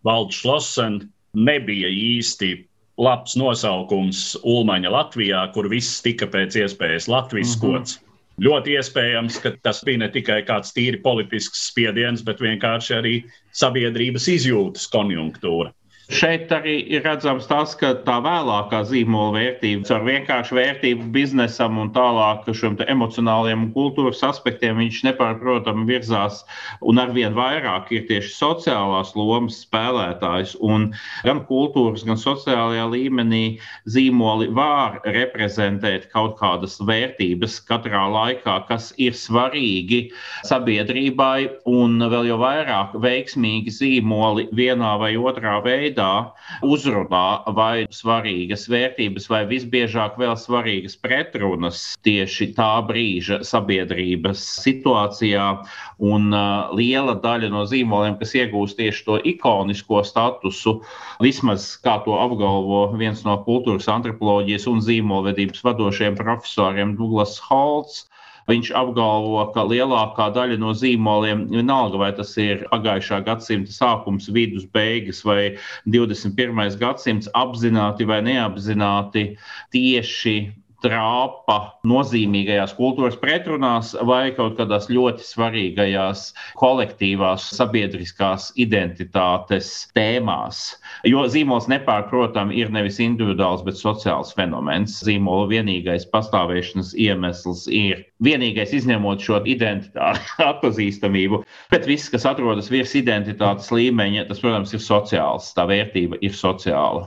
Valds 0.07 0.41
Šlosen 0.41 1.05
nebija 1.37 1.91
īsti 1.93 2.51
labs 2.99 3.37
nosaukums 3.39 4.33
Ulmaņa 4.43 4.91
Latvijā, 4.91 5.45
kur 5.55 5.69
viss 5.71 6.01
tika 6.03 6.27
pēc 6.33 6.57
iespējas 6.65 7.07
latviskots. 7.13 7.99
Mm 7.99 8.01
-hmm. 8.01 8.06
Ļoti 8.45 8.75
iespējams, 8.77 9.39
ka 9.41 9.55
tas 9.65 9.79
bija 9.87 10.03
ne 10.03 10.11
tikai 10.13 10.43
kāds 10.45 10.75
tīri 10.77 10.99
politisks 11.05 11.63
spiediens, 11.71 12.21
bet 12.27 12.43
vienkārši 12.45 12.97
arī 12.99 13.15
sabiedrības 13.57 14.29
izjūtas 14.35 14.85
konjunktūra. 14.93 15.73
Šeit 16.07 16.53
arī 16.55 16.77
ir 16.95 17.03
redzams 17.03 17.49
tas, 17.51 17.73
ka 17.75 17.89
tā 18.07 18.21
vēlākā 18.23 18.85
zīmola 18.87 19.33
vērtība, 19.35 19.89
ar 19.91 20.05
vienkāršu 20.07 20.55
vērtību 20.55 21.09
biznesam 21.11 21.81
un 21.83 21.89
tālāk 21.91 22.45
šiem 22.55 22.77
emocionāliem 22.87 23.65
un 23.65 23.73
kultūras 23.75 24.23
aspektiem, 24.29 24.79
viņš 24.79 25.01
nepārprotami 25.09 25.83
virzās 25.89 26.45
un 26.87 27.03
arvien 27.03 27.35
vairāk 27.35 27.91
ir 27.91 28.05
tieši 28.07 28.31
sociālās 28.37 29.17
lomas 29.19 29.59
spēlētājs. 29.65 30.55
Un 30.63 30.93
gan 31.27 31.41
kultūras, 31.49 32.07
gan 32.07 32.23
sociālajā 32.23 32.87
līmenī 32.93 33.43
zīmoli 33.91 34.47
var 34.55 35.01
reprezentēt 35.03 36.07
kaut 36.15 36.39
kādas 36.39 36.79
vērtības 36.87 37.59
katrā 37.67 38.05
laikā, 38.15 38.61
kas 38.71 38.93
ir 38.95 39.19
svarīgi 39.19 40.05
sabiedrībai, 40.47 41.67
un 41.67 41.99
vēl 41.99 42.31
jau 42.31 42.39
vairāk 42.47 42.95
veiksmīgi 42.95 43.75
zīmoli 43.75 44.47
vienā 44.55 44.95
vai 45.03 45.17
otrā 45.19 45.59
veidā 45.67 45.96
veidā 45.97 46.33
uzrunā 46.63 47.45
vai 47.55 47.87
svarīgas 47.91 48.69
vērtības, 48.69 49.29
vai 49.31 49.47
visbiežāk 49.49 50.19
vēl 50.19 50.37
svarīgas 50.37 50.97
pretrunas 51.01 51.97
tieši 52.05 52.55
tā 52.55 52.83
brīža 52.87 53.43
sabiedrības 53.43 54.39
situācijā. 54.63 55.65
Un 55.99 56.33
uh, 56.33 56.69
liela 56.77 57.15
daļa 57.15 57.51
no 57.51 57.65
zīmoliem, 57.65 58.19
kas 58.19 58.35
iegūst 58.35 58.77
tieši 58.77 59.05
to 59.07 59.19
ikonisko 59.25 60.03
statusu, 60.05 60.83
vismaz 61.21 61.77
kā 61.83 62.03
to 62.05 62.13
apgalvo 62.13 62.93
viens 62.99 63.25
no 63.25 63.39
kultūras 63.47 63.89
antropoloģijas 63.89 64.67
un 64.69 64.81
zīmolvedības 64.81 65.65
vadošajiem 65.65 66.17
profesoriem 66.17 66.97
Douglas 66.97 67.39
Holts, 67.49 68.05
Viņš 68.47 68.69
apgalvo, 68.79 69.41
ka 69.55 69.65
lielākā 69.67 70.29
daļa 70.35 70.59
no 70.63 70.71
zīmoliem, 70.79 71.47
vienalga 71.51 71.99
vai 72.03 72.11
tas 72.15 72.31
ir 72.39 72.63
pagājušā 72.71 73.19
gadsimta 73.27 73.75
sākums, 73.75 74.29
vidus, 74.31 74.69
beigas 74.77 75.25
vai 75.27 75.57
21. 75.91 76.79
gadsimts, 76.79 77.31
apzināti 77.35 78.07
vai 78.07 78.21
neapzināti 78.29 79.33
tieši 79.75 80.37
trāpa 80.85 81.57
nozīmīgajās 81.89 82.75
kultūras 82.77 83.17
pretrunās 83.21 83.95
vai 84.09 84.31
kaut 84.37 84.57
kādās 84.59 84.89
ļoti 84.93 85.25
svarīgajās 85.25 86.27
kolektīvās 86.61 87.47
sabiedriskās 87.57 88.51
identitātes 88.61 89.71
tēmās. 89.97 90.63
Jo 91.09 91.27
zīmols 91.33 91.69
nepārprotami 91.73 92.59
ir 92.61 92.73
nevis 92.75 93.01
individuāls, 93.03 93.65
bet 93.67 93.81
sociāls 93.81 94.35
fenomens. 94.37 95.01
Zīmola 95.07 95.49
vienīgais 95.55 96.09
pastāvēšanas 96.13 96.95
iemesls 97.07 97.67
ir 97.73 98.05
vienīgais 98.25 98.75
izņemot 98.77 99.23
šo 99.25 99.43
identitāti, 99.49 100.25
atpazīstamību, 100.51 101.43
bet 101.73 101.89
viss, 101.89 102.11
kas 102.13 102.29
atrodas 102.29 102.71
virs 102.73 102.97
identitātes 102.99 103.73
līmeņa, 103.75 104.27
tas, 104.31 104.43
protams, 104.45 104.75
ir 104.77 104.85
sociāls. 104.85 105.53
Tā 105.57 105.69
vērtība 105.69 106.21
ir 106.25 106.37
sociāla. 106.37 107.07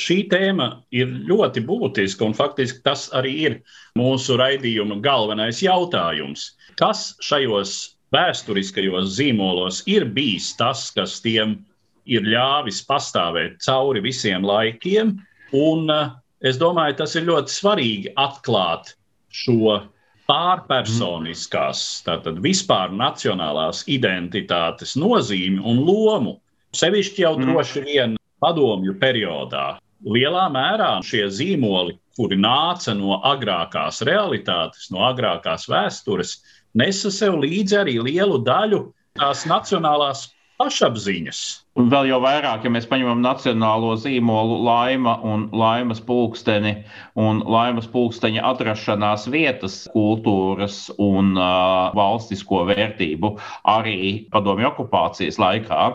Šī 0.00 0.22
tēma 0.30 0.68
ir 0.96 1.10
ļoti 1.28 1.62
būtiska, 1.68 2.24
un 2.24 2.36
faktiski 2.36 2.82
tas 2.86 3.08
arī 3.16 3.32
ir 3.48 3.56
mūsu 3.98 4.38
raidījuma 4.40 5.00
galvenais 5.04 5.60
jautājums. 5.64 6.52
Kas 6.80 7.10
šajos 7.26 7.74
vēsturiskajos 8.14 9.12
zīmolos 9.18 9.82
ir 9.90 10.06
bijis 10.16 10.52
tas, 10.58 10.88
kas 10.94 11.18
tiem 11.24 11.58
ir 12.10 12.26
ļāvis 12.26 12.80
pastāvēt 12.88 13.60
cauri 13.66 14.02
visiem 14.04 14.46
laikiem? 14.46 15.18
Un 15.56 15.90
eh, 15.90 16.12
es 16.46 16.58
domāju, 16.60 16.98
tas 17.02 17.16
ir 17.18 17.28
ļoti 17.28 17.56
svarīgi 17.56 18.14
atklāt 18.18 18.94
šo 19.30 19.80
pārpersoniskās, 20.30 21.82
tātad 22.06 22.38
vispār 22.44 22.92
nacionālās 22.94 23.82
identitātes 23.90 24.94
nozīmi 24.98 25.58
un 25.66 25.82
lomu. 25.86 26.36
Sevišķi 26.78 27.24
jau 27.24 27.34
mm. 27.34 27.46
droši 27.50 27.84
vien 27.86 28.18
padomju 28.42 28.94
periodā. 29.00 29.80
Lielā 30.00 30.46
mērā 30.48 30.94
šie 31.04 31.26
zīmoli, 31.28 31.98
kuri 32.16 32.38
nāca 32.40 32.94
no 32.96 33.18
agrākās 33.26 34.00
realitātes, 34.08 34.88
no 34.94 35.04
agrākās 35.10 35.68
vēstures, 35.68 36.38
nesa 36.72 37.12
sev 37.12 37.36
līdzi 37.42 37.80
arī 37.82 37.98
lielu 38.00 38.40
daļu 38.46 38.86
tās 39.20 39.44
nacionālās 39.50 40.30
pašapziņas. 40.60 41.40
Un 41.80 41.88
vēl 41.92 42.10
jau 42.10 42.18
vairāk, 42.20 42.64
ja 42.64 42.72
mēs 42.72 42.88
paņemam 42.88 43.22
nacionālo 43.24 43.94
zīmolu 44.00 44.58
laima 44.66 45.14
un 45.24 45.46
laimas 45.56 46.02
pulksteni 46.04 46.74
un 47.20 47.40
laimas 47.48 47.88
pulksteņa 47.92 48.44
atrašanās 48.50 49.24
vietas, 49.32 49.82
kultūras 49.94 50.82
un 51.00 51.32
uh, 51.38 51.92
valstisko 51.96 52.66
vērtību 52.72 53.32
arī 53.72 54.26
padomju 54.34 54.68
okupācijas 54.72 55.40
laikā, 55.40 55.86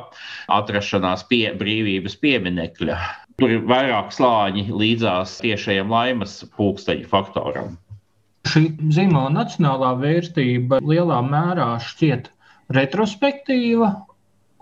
atrašanās 0.62 1.27
pie 1.30 1.45
brīvības 1.60 2.17
pieminekļa. 2.21 2.97
Tur 3.41 3.52
ir 3.52 3.65
vairāk 3.67 4.13
slāņi 4.15 4.69
līdzās 4.71 5.39
tiešajam 5.43 5.89
laimas 5.91 6.38
pulksteņa 6.56 7.10
faktoram. 7.12 7.74
Šī 8.48 8.67
zīmola 8.95 9.34
nacionālā 9.34 9.91
vērtība 10.00 10.80
lielā 10.86 11.17
mērā 11.26 11.74
šķiet 11.84 12.30
retrospektīva 12.78 13.89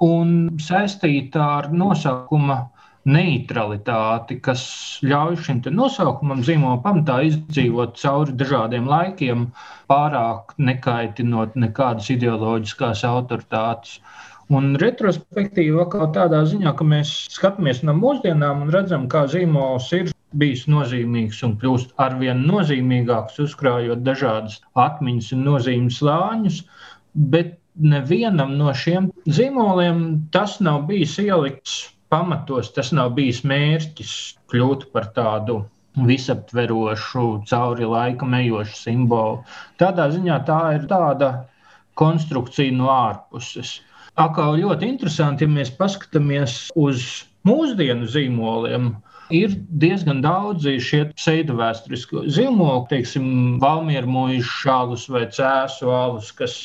un 0.03 0.31
saistīta 0.63 1.43
ar 1.59 1.69
nosaukuma 1.83 2.57
neutralitāti, 3.03 4.37
kas 4.43 4.63
ļauj 5.03 5.39
šim 5.45 5.61
nosaukumam 5.75 6.43
zīmola 6.47 6.79
pamatā 6.85 7.19
izdzīvot 7.27 7.97
cauri 7.99 8.35
dažādiem 8.39 8.87
laikiem, 8.87 9.49
pārāk 9.91 10.55
nekaitinot 10.57 11.57
nekādas 11.59 12.09
ideoloģiskās 12.15 13.03
autoritātes. 13.09 13.99
Un 14.51 14.73
retrospektīvi 14.81 15.79
atkal 15.79 16.09
tādā 16.15 16.41
ziņā, 16.49 16.73
ka 16.75 16.85
mēs 16.87 17.11
skatāmies 17.31 17.79
no 17.87 17.95
mūsdienām 17.95 18.65
un 18.65 18.73
redzam, 18.75 19.07
kā 19.07 19.23
zīmols 19.31 19.87
ir 19.95 20.11
bijis 20.35 20.65
nozīmīgs 20.67 21.39
un 21.47 21.55
kļūst 21.61 21.93
arvien 22.03 22.43
nozīmīgāks, 22.49 23.39
uzkrājot 23.45 24.03
dažādas 24.03 24.59
atmiņas 24.85 25.31
un 25.37 25.45
nozīmes 25.47 25.99
slāņus. 26.01 26.63
Bet 27.13 27.55
nevienam 27.93 28.57
no 28.57 28.73
šiem 28.75 29.11
zīmoliem 29.37 30.03
tas 30.35 30.59
nav 30.59 30.83
bijis 30.89 31.15
ielikts 31.23 31.77
pamatos, 32.13 32.73
tas 32.73 32.91
nav 32.93 33.13
bijis 33.17 33.43
mērķis 33.47 34.11
kļūt 34.51 34.89
par 34.93 35.07
tādu 35.15 35.63
visaptverošu, 36.09 37.45
cauri 37.49 37.87
laikam 37.89 38.33
ejošu 38.37 38.77
simbolu. 38.79 39.41
Tādā 39.81 40.09
ziņā 40.13 40.39
tā 40.49 40.59
ir 40.77 40.87
tāda 40.89 41.31
konstrukcija 42.01 42.73
no 42.73 42.89
ārpuses. 42.93 43.79
Atkal 44.21 44.59
ļoti 44.61 44.85
interesanti, 44.91 45.47
ja 45.47 45.49
mēs 45.49 45.71
paskatāmies 45.73 46.67
uz 46.77 47.05
mūsdienu 47.49 48.05
zīmoliem. 48.05 48.91
Ir 49.33 49.55
diezgan 49.81 50.19
daudzi 50.21 50.75
šie 50.83 50.99
pseidovēsturiski 51.15 52.27
zīmoli, 52.35 52.83
teiksim, 52.91 53.25
valmieru 53.63 54.11
mūžu 54.13 54.43
šālus 54.45 55.07
vai 55.09 55.23
cēsu 55.33 55.89
alus, 55.89 56.29
kas 56.37 56.57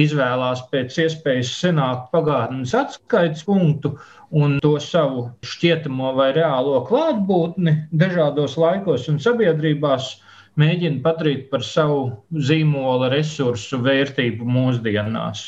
izvēlās 0.00 0.62
pēc 0.72 0.96
iespējas 1.04 1.50
senāku 1.60 2.08
pagātnes 2.14 2.72
atskaites 2.78 3.44
punktu 3.44 3.92
un 4.40 4.56
to 4.64 4.76
savu 4.80 5.26
šķietamo 5.44 6.14
vai 6.16 6.30
reālo 6.36 6.80
klātbūtni 6.88 7.76
dažādos 7.92 8.56
laikos 8.60 9.08
un 9.12 9.20
sabiedrībās 9.20 10.14
mēģina 10.60 11.04
padarīt 11.04 11.46
par 11.52 11.64
savu 11.64 12.08
zīmola 12.48 13.12
resursu 13.12 13.80
vērtību 13.84 14.48
mūsdienās. 14.56 15.46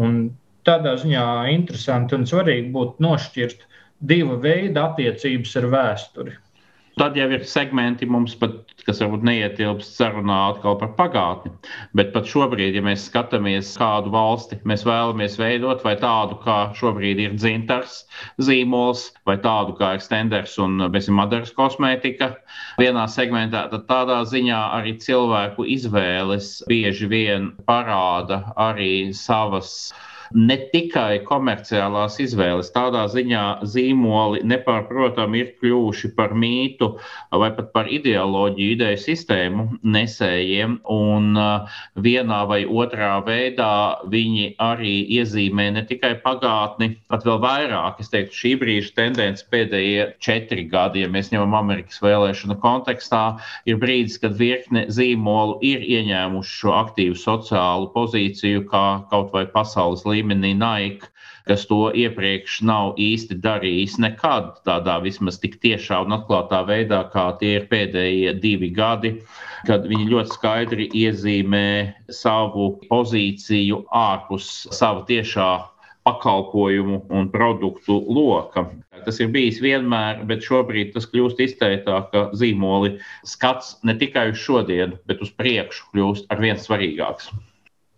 Un 0.00 0.24
tādā 0.68 0.96
ziņā 1.02 1.26
interesanti 1.56 2.18
un 2.18 2.28
svarīgi 2.28 2.70
būtu 2.74 3.04
nošķirt 3.04 3.66
divu 4.12 4.38
veidu 4.42 4.82
attiecības 4.82 5.60
ar 5.60 5.68
vēsturi. 5.76 6.38
Tad 7.00 7.14
jau 7.16 7.24
ir 7.32 7.44
segmenti 7.48 8.04
mums, 8.04 8.34
pat, 8.36 8.74
kas 8.84 8.98
varbūt 9.00 9.22
neietilpst 9.24 9.94
sarunā 9.96 10.36
atkal 10.50 10.74
par 10.80 10.90
pagātni. 10.98 11.52
Bet 11.96 12.10
pat 12.12 12.28
šobrīd, 12.28 12.76
ja 12.76 12.82
mēs 12.84 13.06
skatāmies, 13.08 13.70
kādu 13.80 14.12
valsti 14.12 14.58
mēs 14.68 14.84
vēlamies 14.84 15.38
veidot, 15.40 15.80
vai 15.86 15.94
tādu, 16.02 16.36
kā 16.44 16.58
šobrīd 16.76 17.22
ir 17.24 17.38
dzintars 17.38 18.02
zīmols, 18.44 19.06
vai 19.28 19.38
tādu, 19.40 19.72
kā 19.80 19.94
ir 19.96 20.04
stenders 20.04 20.58
un, 20.60 20.84
Madaras 21.16 21.56
kosmētika 21.56 22.34
vienā 22.80 23.08
segmentā, 23.08 23.64
tad 23.72 23.88
tādā 23.88 24.20
ziņā 24.28 24.60
arī 24.76 24.98
cilvēku 25.00 25.64
izvēles 25.78 26.58
bieži 26.68 27.08
vien 27.08 27.54
parāda 27.64 28.44
arī 28.68 29.14
savas 29.16 29.94
ne 30.34 30.56
tikai 30.72 31.22
komerciālās 31.26 32.18
izvēles. 32.22 32.70
Tādā 32.74 33.04
ziņā 33.12 33.44
zīmoli 33.68 34.42
nepārprotami 34.48 35.42
ir 35.42 35.52
kļuvuši 35.60 36.12
par 36.16 36.34
mītu 36.34 36.92
vai 37.30 37.50
pat 37.56 37.70
par 37.74 37.90
ideoloģiju, 37.92 38.76
ideju 38.76 39.00
sistēmu 39.02 39.66
nesējiem, 39.82 40.78
un 40.92 41.38
uh, 41.38 41.78
vienā 41.96 42.42
vai 42.48 42.62
otrā 42.66 43.14
veidā 43.26 44.02
viņi 44.12 44.52
arī 44.62 44.94
iezīmē 45.18 45.68
ne 45.76 45.84
tikai 45.88 46.14
pagātni, 46.24 46.92
pat 47.12 47.26
vēl 47.28 47.40
vairāk. 47.42 48.00
Es 48.02 48.12
teiktu, 48.12 48.36
šī 48.42 48.54
brīža 48.62 48.94
tendence 48.98 49.46
pēdējie 49.52 50.08
četri 50.22 50.66
gadi, 50.70 51.04
ja 51.04 51.12
mēs 51.12 51.32
ņemam 51.32 51.58
Amerikas 51.62 52.00
vēlēšanu 52.04 52.58
kontekstā, 52.62 53.22
ir 53.68 53.80
brīdis, 53.82 54.18
kad 54.22 54.36
virkne 54.38 54.86
zīmolu 54.92 55.58
ir 55.66 55.84
ieņēmuši 55.84 56.58
šo 56.62 56.76
aktīvu 56.80 57.18
sociālu 57.18 57.90
pozīciju, 57.94 58.66
kā 58.70 58.86
kaut 59.12 59.32
vai 59.34 59.44
pasaules 59.50 60.04
līmenī 60.08 60.21
līmenī 60.22 60.54
Nike 60.56 61.12
kas 61.46 61.64
to 61.66 61.90
iepriekš 61.98 62.60
nav 62.68 62.98
īsti 63.02 63.38
darījis 63.42 63.98
nekad 64.02 64.52
tādā 64.68 64.98
vismaz 65.02 65.40
tik 65.42 65.58
tiešā 65.64 66.02
un 66.06 66.16
atklātā 66.18 66.62
veidā, 66.68 67.02
kā 67.14 67.30
tie 67.40 67.56
ir 67.58 67.66
pēdējie 67.72 68.36
divi 68.42 68.70
gadi, 68.76 69.16
kad 69.66 69.86
viņi 69.90 70.08
ļoti 70.12 70.36
skaidri 70.36 70.88
iezīmē 71.02 71.66
savu 72.22 72.72
pozīciju 72.88 73.82
ārpus 74.04 74.48
sava 74.70 75.04
tiešā 75.10 75.50
pakalpojumu 76.06 77.04
un 77.14 77.28
produktu 77.30 78.00
loka. 78.10 78.66
Tas 79.06 79.20
ir 79.22 79.30
bijis 79.34 79.60
vienmēr, 79.62 80.24
bet 80.26 80.42
šobrīd 80.46 80.92
tas 80.94 81.06
kļūst 81.10 81.42
izteiktāk, 81.42 82.10
ka 82.10 82.24
zīmoli 82.38 82.96
skats 83.26 83.76
ne 83.86 83.94
tikai 83.98 84.28
uz 84.34 84.42
šodienu, 84.42 84.98
bet 85.10 85.22
uz 85.22 85.30
priekšu 85.38 85.90
kļūst 85.94 86.30
ar 86.30 86.42
vien 86.42 86.58
svarīgāks. 86.58 87.30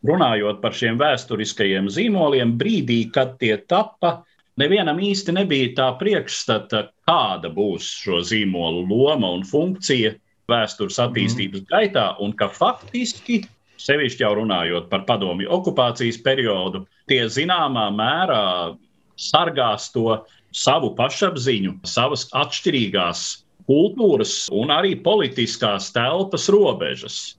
Runājot 0.04 0.60
par 0.60 0.74
šiem 0.76 0.98
vēsturiskajiem 1.00 1.88
zīmoliem, 1.92 2.58
brīdī, 2.60 3.06
kad 3.12 3.38
tie 3.40 3.56
tappa, 3.56 4.18
nevienam 4.60 5.00
īsti 5.00 5.32
nebija 5.32 5.70
tā 5.78 5.88
priekšstata, 6.00 6.82
kāda 7.08 7.50
būs 7.54 7.88
šo 8.04 8.20
zīmolu 8.26 8.84
loma 8.90 9.32
un 9.38 9.46
funkcija 9.48 10.12
vēstures 10.52 11.00
attīstības 11.00 11.64
gaitā, 11.70 12.10
un 12.20 12.34
ka 12.36 12.50
faktiski 12.52 13.40
sevišķi 13.80 14.24
jau 14.24 14.34
runājot 14.38 14.90
par 14.92 15.04
padomju 15.08 15.48
okupācijas 15.56 16.20
periodu, 16.24 16.84
tie 17.08 17.24
zināmā 17.28 17.88
mērā 17.94 18.76
sargās 19.20 19.90
to 19.94 20.20
savu 20.54 20.92
pašapziņu, 20.98 21.78
savas 21.88 22.26
atšķirīgās 22.36 23.24
kultūras 23.68 24.36
un 24.52 24.72
arī 24.74 24.94
politiskās 25.00 25.90
telpas 25.94 26.50
robežas. 26.52 27.36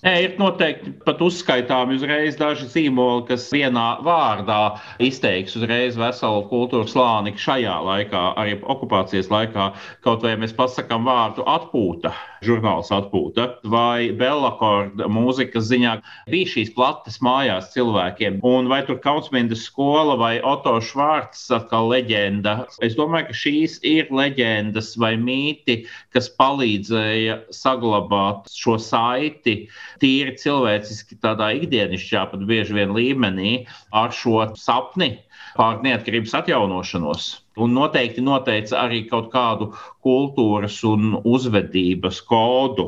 Nē, 0.00 0.12
ir 0.24 0.36
noteikti 0.40 0.94
pat 1.04 1.18
uzskaitāmi 1.20 1.98
uzreiz 1.98 2.38
daži 2.40 2.64
zīmoli, 2.72 3.26
kas 3.28 3.42
vienā 3.52 3.98
vārdā 4.00 4.78
izteiks 5.04 5.58
uzreiz 5.58 5.98
veselu 6.00 6.46
kultūras 6.48 6.94
slāni 6.94 7.34
šajā 7.36 7.74
laikā, 7.84 8.22
arī 8.40 8.54
okupācijas 8.64 9.28
laikā. 9.28 9.66
Kaut 10.06 10.24
vai 10.24 10.38
mēs 10.40 10.54
pasakām 10.56 11.04
vārdu 11.04 11.44
atpūta, 11.44 12.14
žurnāls 12.40 12.88
atpūta, 12.96 13.44
vai 13.74 14.08
Bellakorda 14.16 15.04
mūzikas 15.12 15.68
ziņā 15.68 15.92
bija 16.32 16.48
šīs 16.54 16.72
plates 16.78 17.20
mājās 17.20 17.68
cilvēkiem. 17.74 18.40
Un 18.40 18.72
vai 18.72 18.80
tur 18.88 19.02
Kautsmindas 19.04 19.66
skola 19.68 20.16
vai 20.16 20.32
Oto 20.40 20.78
Švārds 20.80 21.44
atkal 21.58 21.92
leģenda. 21.92 22.56
Es 22.80 22.96
domāju, 22.96 23.28
ka 23.28 23.38
šīs 23.42 23.76
ir 23.84 24.08
leģendas 24.08 24.94
vai 24.96 25.12
mīti, 25.20 25.82
kas 26.16 26.32
palīdzēja 26.40 27.42
saglabāt 27.52 28.48
šo 28.56 28.80
saiti 28.80 29.58
tīri 30.02 30.36
cilvēciski, 30.40 31.18
tādā 31.24 31.50
ikdienišķā, 31.58 32.26
pat 32.32 32.46
bieži 32.48 32.76
vien 32.76 32.94
līmenī 32.96 33.54
ar 33.96 34.14
šo 34.14 34.44
sapni 34.58 35.16
pār 35.56 35.80
neatkarības 35.84 36.36
atjaunošanos. 36.42 37.30
Un 37.60 37.74
noteikti 37.76 38.22
noteica 38.24 38.78
arī 38.84 39.02
kaut 39.10 39.32
kādu 39.32 39.72
kultūras 40.06 40.78
un 40.88 41.18
uzvedības 41.28 42.22
kodu. 42.28 42.86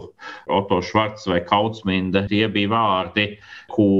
Oto 0.48 0.78
Švarts 0.84 1.26
vai 1.28 1.42
Kautsminde 1.48 2.24
tie 2.30 2.46
bija 2.52 2.70
vārdi, 2.72 3.26
ko 3.74 3.90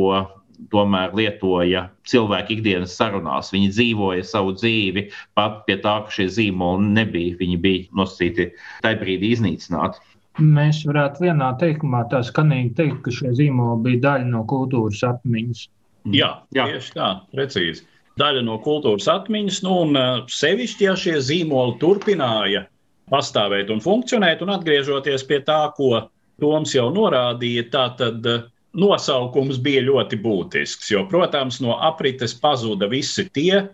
tomēr 0.73 1.15
lietoja 1.17 1.87
cilvēki 2.09 2.59
ikdienas 2.59 2.95
sarunās. 2.99 3.51
Viņi 3.55 3.73
dzīvoja 3.75 4.27
savu 4.27 4.55
dzīvi 4.57 5.09
pat 5.38 5.62
pie 5.67 5.79
tā, 5.83 5.99
ka 6.07 6.15
šie 6.15 6.29
zīmoli 6.37 6.93
nebija. 6.99 7.38
Viņi 7.41 7.59
bija 7.62 7.99
nosacīti 7.99 8.53
tajā 8.85 9.01
brīdī 9.03 9.33
iznīcināti. 9.37 10.03
Mēs 10.40 10.81
varētu 10.88 11.27
vienā 11.27 11.51
teikumā 11.61 12.07
tā 12.09 12.23
skanīgi 12.25 12.73
teikt, 12.79 13.03
ka 13.05 13.12
šie 13.12 13.35
zīmoli 13.37 13.83
bija 13.85 14.03
daļa 14.07 14.31
no 14.31 14.45
kultūras 14.49 15.03
atmiņas. 15.05 15.66
Mm. 16.07 16.14
Jā, 16.16 16.31
jā. 16.57 16.68
tieši 16.71 16.95
tā, 16.97 17.09
precīzi. 17.35 17.85
Daļa 18.21 18.45
no 18.47 18.57
kultūras 18.64 19.09
atmiņas, 19.12 19.61
nu, 19.66 19.75
un 19.85 19.99
uh, 19.99 20.23
sevišķi, 20.33 20.87
ja 20.88 20.97
šie 20.97 21.18
zīmoli 21.25 21.77
turpināja 21.81 22.64
pastāvēt 23.12 23.71
un 23.73 23.83
funkcionēt, 23.85 24.40
un 24.45 24.55
atgriežoties 24.57 25.25
pie 25.29 25.42
tā, 25.45 25.66
ko 25.77 26.09
Toms 26.40 26.73
jau 26.75 26.88
norādīja, 26.90 27.66
tā 27.71 27.85
tad 27.99 28.25
uh, 28.27 28.47
nosaukums 28.75 29.61
bija 29.62 29.85
ļoti 29.85 30.18
būtisks. 30.23 30.88
Jo, 30.95 31.05
protams, 31.11 31.61
no 31.62 31.77
aprites 31.77 32.35
pazuda 32.40 32.88
visi 32.90 33.29
tie 33.37 33.66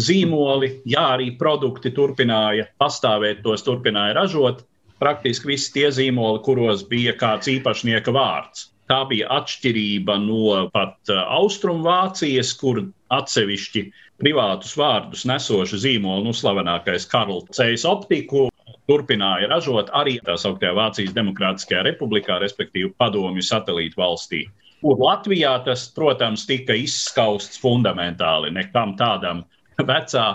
zīmoli, 0.00 0.72
jā, 0.88 1.04
arī 1.16 1.30
produkti 1.38 1.92
turpināja 1.94 2.66
pastāvēt, 2.80 3.44
tos 3.44 3.64
turpināja 3.66 4.16
ražot 4.16 4.64
praktiski 5.02 5.52
visi 5.52 5.72
tie 5.74 5.90
zīmoli, 5.92 6.42
kuros 6.46 6.84
bija 6.88 7.14
kāds 7.18 7.50
īpašnieka 7.52 8.14
vārds. 8.14 8.70
Tā 8.86 9.00
bija 9.10 9.28
atšķirība 9.40 10.14
no 10.22 10.68
pat 10.74 11.10
uh, 11.10 11.24
Austrumvācijas, 11.40 12.52
kur 12.60 12.84
atsevišķi 13.14 13.82
privātus 14.22 14.76
vārdus 14.78 15.24
nesoši 15.28 15.80
zīmoli, 15.82 16.28
nu, 16.28 16.34
slavenākais 16.36 17.08
Karls 17.10 17.50
Ceļš 17.56 17.86
optiku, 17.90 18.46
turpināja 18.86 19.50
ražot 19.50 19.90
arī 19.98 20.16
tā 20.26 20.36
sauktajā 20.38 20.72
Vācijas 20.76 21.14
Demokrātiskajā 21.16 21.82
republikā, 21.88 22.38
respektīvi 22.42 22.92
padomju 23.00 23.42
satelītu 23.42 23.98
valstī. 23.98 24.44
Kur 24.84 25.00
Latvijā 25.00 25.56
tas, 25.66 25.88
protams, 25.96 26.44
tika 26.46 26.76
izskausts 26.78 27.58
fundamentāli. 27.58 28.52
Nekam 28.54 28.94
tādam 29.00 29.42
vecā 29.82 30.26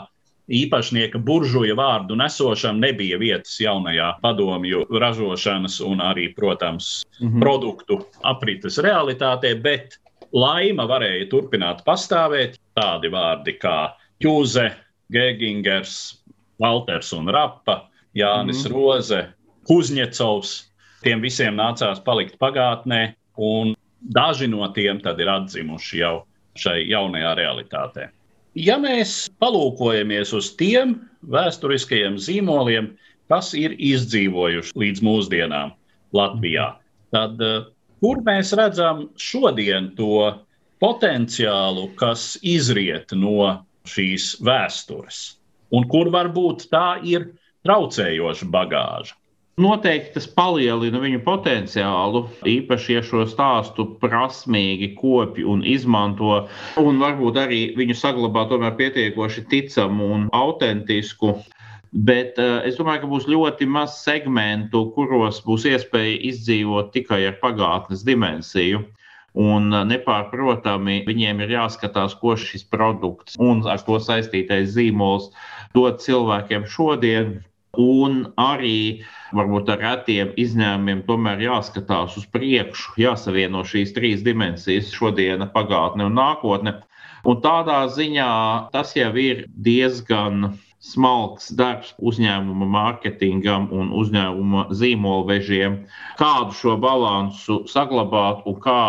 īpašnieka 0.52 1.20
buržuja 1.24 1.76
vārdu 1.80 2.16
nesošam 2.20 2.80
nebija 2.84 3.18
vietas 3.22 3.56
jaunajā 3.62 4.14
padomju 4.24 4.84
ražošanas 5.00 5.80
un 5.86 6.04
arī, 6.04 6.30
protams, 6.36 7.06
mm 7.20 7.28
-hmm. 7.28 7.42
produktu 7.42 8.00
aprites 8.24 8.78
realitātē, 8.78 9.56
bet 9.62 9.98
laima 10.34 10.88
varēja 10.88 11.30
turpināt 11.30 11.84
pastāvēt. 11.86 12.58
Tādi 12.76 13.12
vārdi 13.12 13.58
kā 13.60 13.92
Jūze, 14.24 14.72
Gēgingers, 15.12 16.24
Walters 16.60 17.14
un 17.14 17.28
Rapa, 17.28 17.90
Jānis 18.16 18.66
mm 18.66 18.72
-hmm. 18.72 18.74
Roze, 18.74 19.34
Kuzņecovs. 19.70 20.72
Tiem 21.04 21.22
visiem 21.22 21.56
nācās 21.56 22.04
palikt 22.04 22.38
pagātnē, 22.40 23.14
un 23.38 23.76
daži 24.02 24.48
no 24.48 24.68
tiem 24.68 25.02
tad 25.02 25.20
ir 25.20 25.30
atzimuši 25.30 25.98
jau 25.98 26.26
šai 26.56 26.90
jaunajā 26.90 27.36
realitātē. 27.36 28.10
Ja 28.60 28.76
mēs 28.76 29.30
palūkojamies 29.40 30.34
uz 30.36 30.50
tiem 30.60 30.98
vēsturiskajiem 31.32 32.18
zīmoliem, 32.20 32.90
kas 33.32 33.54
ir 33.56 33.78
izdzīvojuši 33.80 34.76
līdz 34.76 35.04
mūsdienām 35.08 35.72
Latvijā, 36.12 36.66
tad 37.16 37.40
eh, 37.40 37.62
kur 38.04 38.20
mēs 38.26 38.52
redzam 38.60 39.06
šodien 39.16 39.94
to 39.96 40.34
potenciālu, 40.84 41.88
kas 41.96 42.36
izriet 42.44 43.16
no 43.16 43.64
šīs 43.88 44.34
vēstures, 44.44 45.22
un 45.72 45.88
kur 45.88 46.12
varbūt 46.12 46.68
tā 46.74 47.00
ir 47.08 47.30
traucējoša 47.64 48.52
bagāža? 48.52 49.16
Noteikti 49.62 50.16
tas 50.16 50.26
palielina 50.32 51.00
viņu 51.02 51.20
potenciālu, 51.26 52.24
īpaši, 52.48 52.94
ja 52.96 53.02
šo 53.06 53.26
stāstu 53.30 53.86
prasmīgi 54.02 54.94
kopi 54.98 55.46
un 55.46 55.62
izmanto, 55.68 56.46
un 56.82 57.02
varbūt 57.02 57.38
arī 57.42 57.60
viņu 57.78 57.98
saglabā 58.00 58.48
tomēr 58.50 58.78
pietiekoši 58.80 59.44
ticamu 59.52 60.08
un 60.16 60.30
autentisku. 60.34 61.36
Bet 61.92 62.40
uh, 62.40 62.62
es 62.64 62.80
domāju, 62.80 63.04
ka 63.04 63.12
būs 63.12 63.28
ļoti 63.28 63.68
maz 63.68 64.00
segmentu, 64.06 64.86
kuros 64.96 65.42
būs 65.44 65.68
iespēja 65.68 66.18
izdzīvot 66.32 66.94
tikai 66.96 67.26
ar 67.28 67.38
pagātnes 67.44 68.06
dimensiju. 68.08 68.86
Un 69.36 69.70
uh, 69.76 69.84
nepārprotami 69.88 71.02
viņiem 71.08 71.44
ir 71.44 71.58
jāskatās, 71.58 72.16
ko 72.24 72.38
šis 72.40 72.64
produkts 72.72 73.38
un 73.44 73.62
ar 73.68 73.84
to 73.84 74.00
saistītais 74.00 74.72
zīmols 74.78 75.30
dod 75.76 76.00
cilvēkiem 76.04 76.66
šodien, 76.72 77.42
Un 77.80 78.34
arī 78.36 79.04
varbūt 79.32 79.70
ar 79.72 79.80
retiem 79.80 80.34
izņēmumiem 80.44 81.06
tomēr 81.08 81.40
jāskatās 81.46 82.18
uz 82.20 82.26
priekšu, 82.28 82.98
jāsavieno 83.00 83.64
šīs 83.64 83.94
trīs 83.96 84.26
dimensijas- 84.26 84.92
šodiena, 84.98 85.48
pagātne 85.54 86.10
un 86.10 86.20
nākotne. 86.20 86.74
Un 87.24 87.40
tādā 87.42 87.86
ziņā 87.96 88.72
tas 88.74 88.92
jau 88.98 89.14
ir 89.16 89.46
diezgan 89.56 90.58
smalks 90.82 91.52
darbs 91.54 91.92
uzņēmuma 92.02 92.66
mārketingam 92.74 93.68
un 93.76 93.92
uzņēmuma 94.02 94.64
zīmolvežiem, 94.74 95.78
kādu 96.18 96.56
šo 96.58 96.74
balansu 96.82 97.60
saglabāt 97.70 98.42
un 98.50 98.58
kā, 98.64 98.82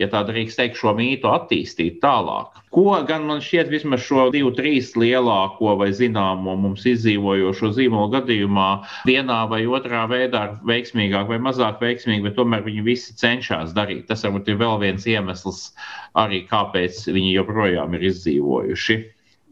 ja 0.00 0.10
tā 0.12 0.22
drīkst 0.28 0.60
teikt, 0.60 0.76
šo 0.80 0.92
mītu 0.98 1.30
attīstīt 1.32 2.02
tālāk. 2.04 2.60
Ko 2.68 2.92
gan 3.08 3.24
man 3.30 3.40
šķiet, 3.40 3.72
vismaz 3.72 4.04
šo 4.04 4.28
divu, 4.34 4.52
trīs 4.58 4.92
lielāko 5.00 5.72
vai 5.80 5.88
zināmo 5.96 6.52
mums 6.60 6.84
izdzīvojošo 6.92 7.72
zīmolu 7.78 8.12
gadījumā, 8.18 8.68
vienā 9.08 9.40
vai 9.48 9.64
otrā 9.64 10.04
veidā 10.10 10.44
veiksmīgāk 10.68 11.32
vai 11.32 11.40
mazāk 11.48 11.80
veiksmīgi, 11.80 12.26
bet 12.28 12.36
tomēr 12.36 12.66
viņi 12.68 12.84
visi 12.92 13.16
cenšas 13.16 13.72
darīt. 13.76 14.04
Tas 14.12 14.26
varbūt 14.28 14.52
ir 14.52 14.60
vēl 14.60 14.82
viens 14.84 15.08
iemesls 15.08 15.70
arī, 16.12 16.44
kāpēc 16.50 17.06
viņi 17.08 17.38
joprojām 17.40 17.96
ir 17.96 18.10
izdzīvojuši. 18.12 19.04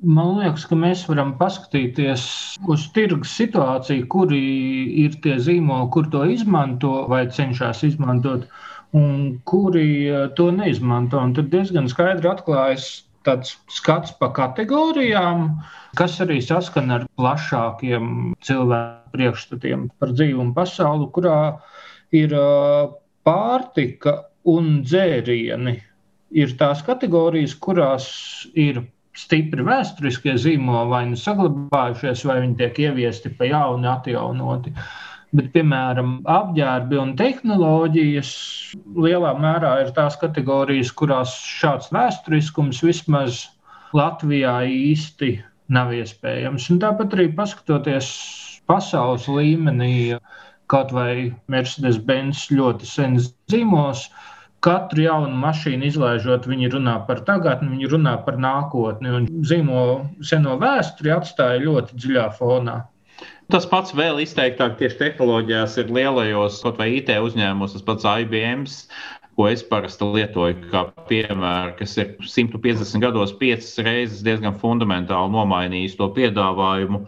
Man 0.04 0.34
liekas, 0.36 0.66
ka 0.68 0.76
mēs 0.76 1.06
varam 1.08 1.32
paskatīties 1.38 2.24
uz 2.68 2.82
tirgus 2.92 3.32
situāciju, 3.38 4.04
kuri 4.12 4.40
ir 5.06 5.16
tie 5.24 5.38
zīmoli, 5.40 5.88
kur 5.94 6.10
to 6.12 6.24
izmanto 6.28 7.06
vai 7.08 7.22
cenšas 7.32 7.80
izmantot, 7.88 8.44
un 8.92 9.38
kuri 9.48 9.88
eh, 10.10 10.28
to 10.36 10.50
neizmanto. 10.52 11.16
Un 11.16 11.32
tad 11.38 11.48
diezgan 11.54 11.88
skaidri 11.88 12.28
atklājas 12.28 12.90
tāds 13.26 13.56
skats 13.72 14.12
pa 14.20 14.28
kategorijām, 14.36 15.48
kas 15.98 16.20
arī 16.22 16.38
saskana 16.44 17.00
ar 17.00 17.06
plašākiem 17.18 18.34
cilvēku 18.46 19.16
priekšstatiem 19.16 19.88
par 20.00 20.12
dzīvu 20.14 20.44
un 20.44 20.52
pasauli, 20.56 21.08
kurā 21.16 21.38
ir 22.14 22.34
pārtika 23.26 24.18
un 24.46 24.82
dzērieni. 24.84 25.78
Ir 26.36 26.52
tās 26.60 26.82
kategorijas, 26.86 27.54
kurās 27.62 28.06
ir 28.58 28.82
stipri 29.16 29.64
vēsturiskie 29.66 30.36
zīmoli, 30.40 30.90
vai 30.92 31.02
nu 31.10 31.18
saglabājušies, 31.20 32.24
vai 32.28 32.40
viņi 32.44 32.56
tiek 32.60 32.80
ieviesti 32.86 33.32
pa 33.38 33.48
jaunu, 33.48 33.88
atjaunoti. 33.92 34.72
Bet, 35.36 35.50
piemēram, 35.56 36.20
apģērbi 36.30 37.00
un 37.02 37.12
tehnoloģijas 37.18 38.30
lielā 38.96 39.32
mērā 39.42 39.72
ir 39.82 39.92
tās 39.96 40.16
kategorijas, 40.20 40.92
kurās 40.96 41.34
šāds 41.58 41.90
vēsturiskums 41.92 42.80
vismaz 42.86 43.42
Latvijā 43.96 44.60
īsti 44.70 45.32
nav 45.72 45.92
iespējams. 45.96 46.70
Un 46.72 46.80
tāpat 46.82 47.16
arī 47.16 47.26
paskatoties 47.36 48.08
pasaules 48.70 49.26
līmenī, 49.30 50.16
kaut 50.70 50.94
vai 50.94 51.32
Mercedes-Benz 51.52 52.46
ļoti 52.54 52.88
sens 52.88 53.30
zīmos, 53.50 54.06
katru 54.66 55.06
jaunu 55.06 55.38
mašīnu 55.44 55.86
izlaižot, 55.90 56.48
viņi 56.50 56.72
runā 56.74 56.98
par 57.08 57.22
tagadni, 57.28 57.72
viņi 57.76 57.92
runā 57.94 58.16
par 58.26 58.40
nākotni. 58.42 59.14
Un 59.20 59.30
zīmo 59.46 59.86
seno 60.26 60.58
vēsturi 60.62 61.14
atstāja 61.14 61.62
ļoti 61.62 61.98
dziļā 62.02 62.28
fonā. 62.40 62.82
Tas 63.54 63.66
pats 63.70 63.94
vēl 63.94 64.18
izteiktāk 64.24 64.74
tieši 64.80 64.98
tehnoloģijās 64.98 65.76
ir 65.78 65.90
lielajos, 65.94 66.58
kaut 66.64 66.80
vai 66.80 66.88
IT 66.96 67.12
uzņēmumos, 67.22 67.76
tas 67.76 67.84
pats 67.86 68.08
IBM, 68.24 68.64
ko 69.36 69.46
es 69.52 69.62
parasti 69.68 70.06
lietoju 70.08 70.70
kā 70.70 70.82
piemēru, 71.10 71.74
kas 71.76 71.96
ir 72.00 72.14
150 72.24 73.02
gados 73.04 73.34
piecas 73.36 73.74
reizes 73.84 74.24
diezgan 74.24 74.56
fundamentāli 74.62 75.34
nomainījis 75.34 75.98
to 75.98 76.08
piedāvājumu, 76.16 77.02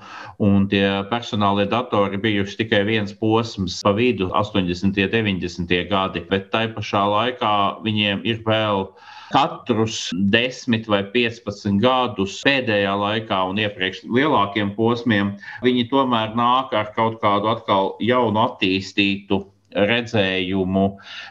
un 0.44 0.68
tie 0.68 0.84
personālie 1.12 1.64
datori 1.70 2.20
bijuši 2.20 2.60
tikai 2.62 2.82
viens 2.88 3.16
posms 3.16 3.80
pa 3.84 3.94
vidu, 3.96 4.28
80. 4.36 4.84
un 4.90 4.96
90. 4.98 5.76
gadi, 5.88 6.24
bet 6.28 6.50
tai 6.52 6.66
pašā 6.74 7.04
laikā 7.14 7.54
viņiem 7.86 8.26
ir 8.28 8.44
vēl 8.44 8.90
katrus 9.32 10.08
10 10.32 10.88
vai 10.88 11.02
15 11.12 11.80
gadus 11.80 12.38
pēdējā 12.44 12.94
laikā 13.02 13.42
un 13.50 13.60
iepriekš 13.64 14.04
lielākiem 14.08 14.72
posmiem, 14.76 15.36
viņi 15.64 15.88
tomēr 15.92 16.36
nāk 16.36 16.76
ar 16.76 16.92
kaut 16.96 17.20
kādu 17.24 17.52
atkal 17.56 17.94
jaunu 18.04 18.44
attīstītu 18.46 19.46
redzējumu, 19.74 20.84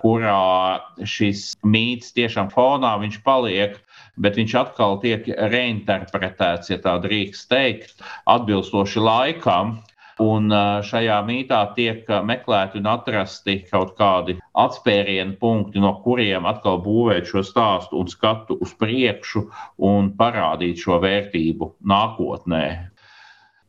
kurā 0.04 0.80
šis 1.02 1.52
mīts 1.65 2.13
tiešām 2.17 2.52
fonā 2.54 2.95
viņš 3.02 3.19
paliek, 3.26 3.78
bet 4.21 4.38
viņš 4.39 4.56
atkal 4.62 4.97
tiek 5.04 5.28
reinterpretēts, 5.28 6.71
ja 6.73 6.80
tā 6.84 6.97
drīkst 7.04 7.50
teikt, 7.54 8.02
atbilstoši 8.30 9.04
laikam. 9.04 9.80
Un 10.17 10.50
šajā 10.82 11.19
mītā 11.28 11.60
tiek 11.78 12.08
meklēti 12.26 12.80
un 12.80 12.88
atrasti 12.89 13.60
kaut 13.69 13.91
kādi 14.00 14.34
atspērienu 14.58 15.36
punkti, 15.38 15.78
no 15.78 15.91
kuriem 16.02 16.47
atkal 16.50 16.80
būvēt 16.82 17.30
šo 17.30 17.43
stāstu 17.45 18.00
un 18.02 18.10
skatu 18.10 18.58
uz 18.58 18.73
priekšu 18.82 19.43
un 19.86 20.10
parādīt 20.17 20.82
šo 20.82 20.97
vērtību 21.06 21.69
nākotnē. 21.86 22.65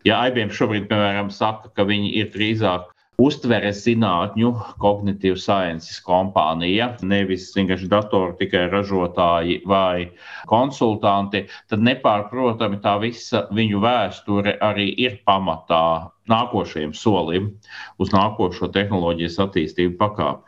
Ja 0.08 0.22
IBM 0.30 0.48
šobrīd, 0.54 0.88
piemēram, 0.88 1.28
saka, 1.28 1.68
ka 1.76 1.84
viņi 1.84 2.14
ir 2.16 2.32
drīzāk 2.32 2.94
uztveres 3.18 3.80
zinātņu, 3.82 4.52
kognitīvu 4.78 5.38
sciences 5.42 5.98
kompānija, 6.06 6.92
nevis 7.02 7.48
vienkārši 7.56 7.90
datoru 7.90 8.36
tikai 8.38 8.68
ražotāji 8.70 9.58
vai 9.66 10.06
konsultanti, 10.50 11.42
tad 11.70 11.82
nepārprotami 11.82 12.78
tā 12.84 12.94
visa 13.02 13.44
viņu 13.54 13.82
vēsture 13.82 14.54
arī 14.62 14.92
ir 15.02 15.18
pamatā 15.26 16.10
nākošajam 16.30 16.94
solim 16.94 17.50
uz 17.98 18.12
nākošo 18.14 18.70
tehnoloģijas 18.76 19.40
attīstību 19.48 19.96
pakāpi. 19.98 20.46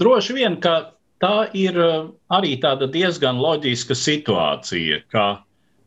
Droši 0.00 0.36
vien, 0.36 0.58
ka 0.60 0.92
tā 1.24 1.48
ir 1.56 1.78
uh, 1.80 2.10
arī 2.36 2.58
tāda 2.60 2.88
diezgan 2.90 3.40
loģiska 3.40 3.96
situācija, 3.96 5.00
ka, 5.08 5.24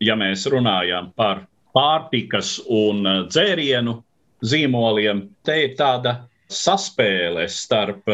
ja 0.01 0.17
mēs 0.17 0.47
runājam 0.49 1.13
par 1.13 1.45
pārtikas 1.77 2.57
un 2.65 3.05
uh, 3.05 3.21
dzērienu 3.29 3.99
zīmoliem. 4.43 5.27
Te 5.45 5.58
ir 5.65 5.75
tāda 5.79 6.23
saspēle 6.51 7.47
starp 7.49 8.10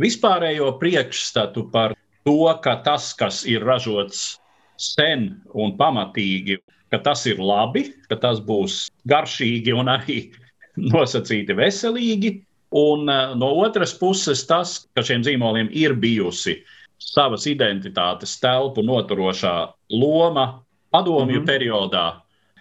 vispārējo 0.00 0.72
priekšstatu 0.80 1.68
par 1.72 1.94
to, 2.26 2.38
ka 2.64 2.78
tas, 2.86 3.12
kas 3.16 3.44
ir 3.48 3.64
ražots 3.66 4.38
sen 4.80 5.28
un 5.54 5.76
pamatīgi, 5.78 6.58
ka 6.90 7.00
tas 7.04 7.26
ir 7.30 7.38
labi, 7.38 7.88
ka 8.08 8.18
tas 8.20 8.40
būs 8.42 8.88
garšīgi 9.10 9.74
un 9.76 9.92
arī 9.92 10.18
nosacīti 10.94 11.56
veselīgi. 11.56 12.34
Un 12.74 13.06
uh, 13.06 13.36
no 13.38 13.52
otras 13.62 13.92
puses, 13.94 14.42
tas, 14.48 14.80
ka 14.96 15.04
šiem 15.06 15.22
zīmoliem 15.22 15.68
ir 15.70 15.94
bijusi 15.94 16.58
savas 16.98 17.44
identitātes 17.46 18.34
telpu 18.42 18.82
noturošā 18.82 19.54
loma 19.94 20.64
padomju 20.90 21.40
mm 21.40 21.44
-hmm. 21.44 21.46
periodā, 21.46 22.06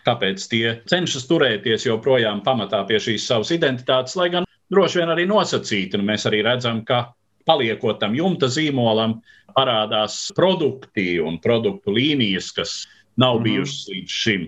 kāpēc 0.08 0.48
tie 0.52 0.66
cenšas 0.90 1.28
turēties 1.30 1.88
joprojām 1.88 2.44
pamatā 2.46 2.84
pie 2.90 3.00
šīs 3.02 3.28
savas 3.30 3.54
identitātes, 3.56 4.18
lai 4.20 4.30
gan 4.34 4.48
droši 4.74 5.02
vien 5.02 5.14
arī 5.14 5.28
nosacīti. 5.30 6.00
Nu, 6.00 6.08
mēs 6.08 6.28
arī 6.30 6.44
redzam, 6.46 6.84
ka 6.88 7.06
paliekot 7.48 8.00
tam 8.02 8.16
jumta 8.18 8.50
zīmolam, 8.52 9.20
parādās 9.54 10.28
produkti 10.36 11.18
un 11.22 11.40
produktu 11.44 11.94
līnijas, 11.94 12.52
kas 12.56 12.76
nav 13.20 13.40
mm. 13.40 13.44
bijušas 13.48 13.90
līdz 13.92 14.20
šim. 14.24 14.48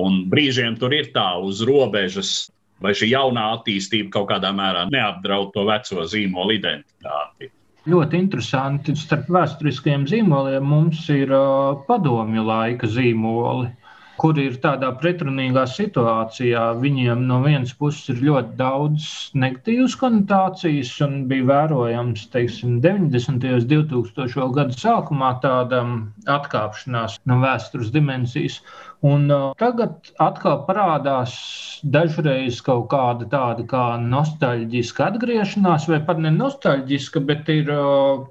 Un 0.00 0.24
brīžiem 0.30 0.78
tur 0.78 0.94
ir 0.94 1.10
tā 1.14 1.28
uz 1.38 1.62
robežas, 1.66 2.48
vai 2.82 2.94
šī 2.96 3.12
jaunā 3.12 3.50
attīstība 3.58 4.10
kaut 4.16 4.30
kādā 4.32 4.50
mērā 4.54 4.88
neapdraud 4.90 5.52
to 5.54 5.66
veco 5.68 6.06
zīmolu 6.10 6.56
identitāti. 6.58 7.50
Ļoti 7.84 8.16
interesanti. 8.16 8.94
Starp 8.96 9.28
vēsturiskajiem 9.32 10.06
zīmoliem 10.08 10.64
mums 10.64 11.02
ir 11.12 11.32
uh, 11.36 11.76
padomju 11.88 12.44
laika 12.46 12.88
zīmoli 12.88 13.68
kuri 14.20 14.46
ir 14.48 14.56
tādā 14.62 14.90
pretrunīgā 15.00 15.64
situācijā. 15.70 16.64
Viņiem 16.80 17.24
no 17.28 17.40
vienas 17.44 17.74
puses 17.78 18.12
ir 18.12 18.22
ļoti 18.28 18.56
daudz 18.58 19.06
negatīvas 19.42 19.96
konotācijas, 20.00 20.92
un 21.06 21.16
bija 21.30 21.48
vērojams, 21.50 22.26
teiksim, 22.34 22.78
90. 22.84 23.46
un 23.58 23.64
2000. 23.72 24.48
gadu 24.58 24.78
sākumā 24.78 25.32
tāda 25.44 25.82
atkāpšanās 26.36 27.18
no 27.30 27.40
vēstures 27.42 27.90
dimensijas. 27.94 28.60
Un 29.04 29.26
uh, 29.28 29.48
tagad 29.60 30.12
atkal 30.22 30.62
parādās 30.68 31.34
dažreiz 31.96 32.62
kaut 32.64 32.86
kāda 32.92 33.26
tāda 33.32 33.66
kā 33.68 33.86
nostalģiska 34.00 35.10
atgriešanās, 35.10 35.90
vai 35.90 36.00
pat 36.06 36.22
ne 36.24 36.32
nostalģiska, 36.32 37.24
bet 37.28 37.50
ir 37.52 37.68
uh, 37.74 38.24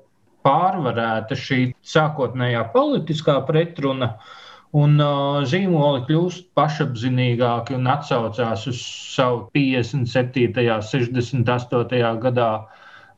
pārvarēta 0.47 1.37
šī 1.39 1.59
sākotnējā 1.93 2.63
politiskā 2.73 3.37
pretruna. 3.45 4.15
Uh, 4.15 4.39
Un 4.73 4.97
uh, 4.97 5.43
zīmoli 5.45 6.01
kļūst 6.07 6.47
pašapziņīgāki 6.57 7.75
un 7.77 7.89
atsaucās 7.93 8.63
uz 8.71 8.79
savu 9.13 9.43
57. 9.53 10.47
un 10.49 10.87
68. 10.87 11.99
gadā 12.23 12.47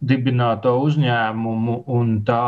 dibināto 0.03 0.73
uzņēmumu 0.83 1.77
un 1.95 2.09
tā 2.27 2.41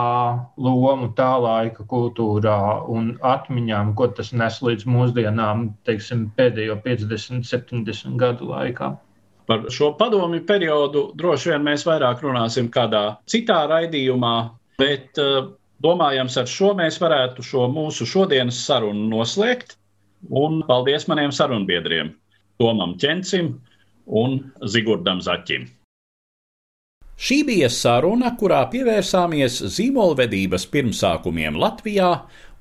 lomu 0.60 1.08
tā 1.16 1.30
laika 1.40 1.86
kultūrā 1.88 2.58
un 2.92 3.14
atmiņām, 3.24 3.94
ko 3.96 4.10
tas 4.18 4.34
nes 4.36 4.60
līdz 4.62 4.84
mūsdienām, 4.92 5.70
teiksim, 5.88 6.28
pēdējo 6.36 6.76
50, 6.84 7.48
70 7.48 8.20
gadu 8.20 8.52
laikā. 8.52 8.92
Par 9.48 9.70
šo 9.72 9.94
padomju 9.96 10.44
periodu 10.48 11.06
droši 11.16 11.54
vien 11.54 11.64
mēs 11.64 11.88
vairāk 11.88 12.20
runāsim 12.26 12.68
kādā 12.68 13.06
citā 13.32 13.62
raidījumā, 13.72 14.36
bet 14.84 15.24
uh, 15.24 15.54
Domājams, 15.84 16.38
ar 16.42 16.48
šo 16.50 16.72
mēs 16.78 16.98
varētu 17.02 17.44
šo 17.46 17.68
mūsu 17.70 18.08
šodienas 18.10 18.60
sarunu 18.66 19.10
noslēgt. 19.12 19.76
Un 20.34 20.64
paldies 20.66 21.06
maniem 21.08 21.30
sarunbiedriem, 21.30 22.16
Tomam 22.58 22.96
Čencim 22.98 23.52
un 24.08 24.40
Zigurdam 24.66 25.22
Zaķim. 25.22 25.68
Šī 27.18 27.38
bija 27.46 27.70
saruna, 27.74 28.32
kurā 28.38 28.64
pievērsāmies 28.70 29.60
zīmolvedības 29.74 30.68
pirmsākumiem 30.74 31.56
Latvijā 31.62 32.10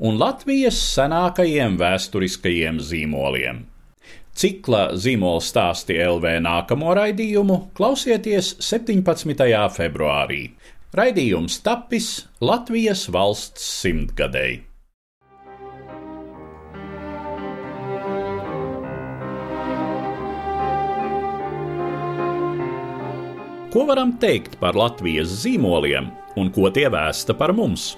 un 0.00 0.20
Latvijas 0.20 0.78
senākajiem 0.94 1.76
vēsturiskajiem 1.80 2.80
zīmoliem. 2.80 3.64
Cikla 4.36 4.90
zīmola 5.00 5.40
stāsti 5.40 5.96
LV 6.04 6.38
nākamo 6.44 6.92
raidījumu 6.96 7.58
klausieties 7.76 8.54
17. 8.60 9.44
februārī. 9.76 10.42
Raidījums 10.94 11.58
tapis 11.66 12.28
Latvijas 12.38 13.08
valsts 13.10 13.64
simtgadēji. 13.82 14.60
Ko 23.74 23.82
varam 23.90 24.14
teikt 24.22 24.54
par 24.62 24.78
Latvijas 24.78 25.34
zīmoliem 25.42 26.06
un 26.38 26.54
ko 26.54 26.70
tie 26.70 26.86
vēsta 26.86 27.34
par 27.34 27.50
mums? 27.52 27.96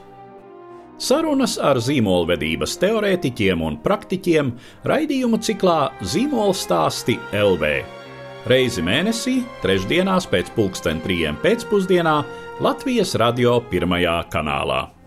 Sarunas 0.98 1.59
ar 1.61 1.79
zīmolvedības 1.85 2.81
teorētiķiem 2.81 3.68
un 3.68 3.77
praktiķiem 3.85 4.57
raidījumu 4.88 5.38
ciklā 5.44 5.92
Zīmola 6.01 6.57
stāsti 6.57 7.20
LV. 7.37 7.97
Reizi 8.46 8.85
mēnesī, 8.85 9.40
trešdienās 9.64 10.29
pēc 10.31 10.53
pulksten 10.55 11.03
trijiem 11.03 11.40
pēcpusdienā 11.42 12.14
Latvijas 12.62 13.16
radio 13.18 13.59
pirmajā 13.70 14.20
kanālā. 14.31 14.97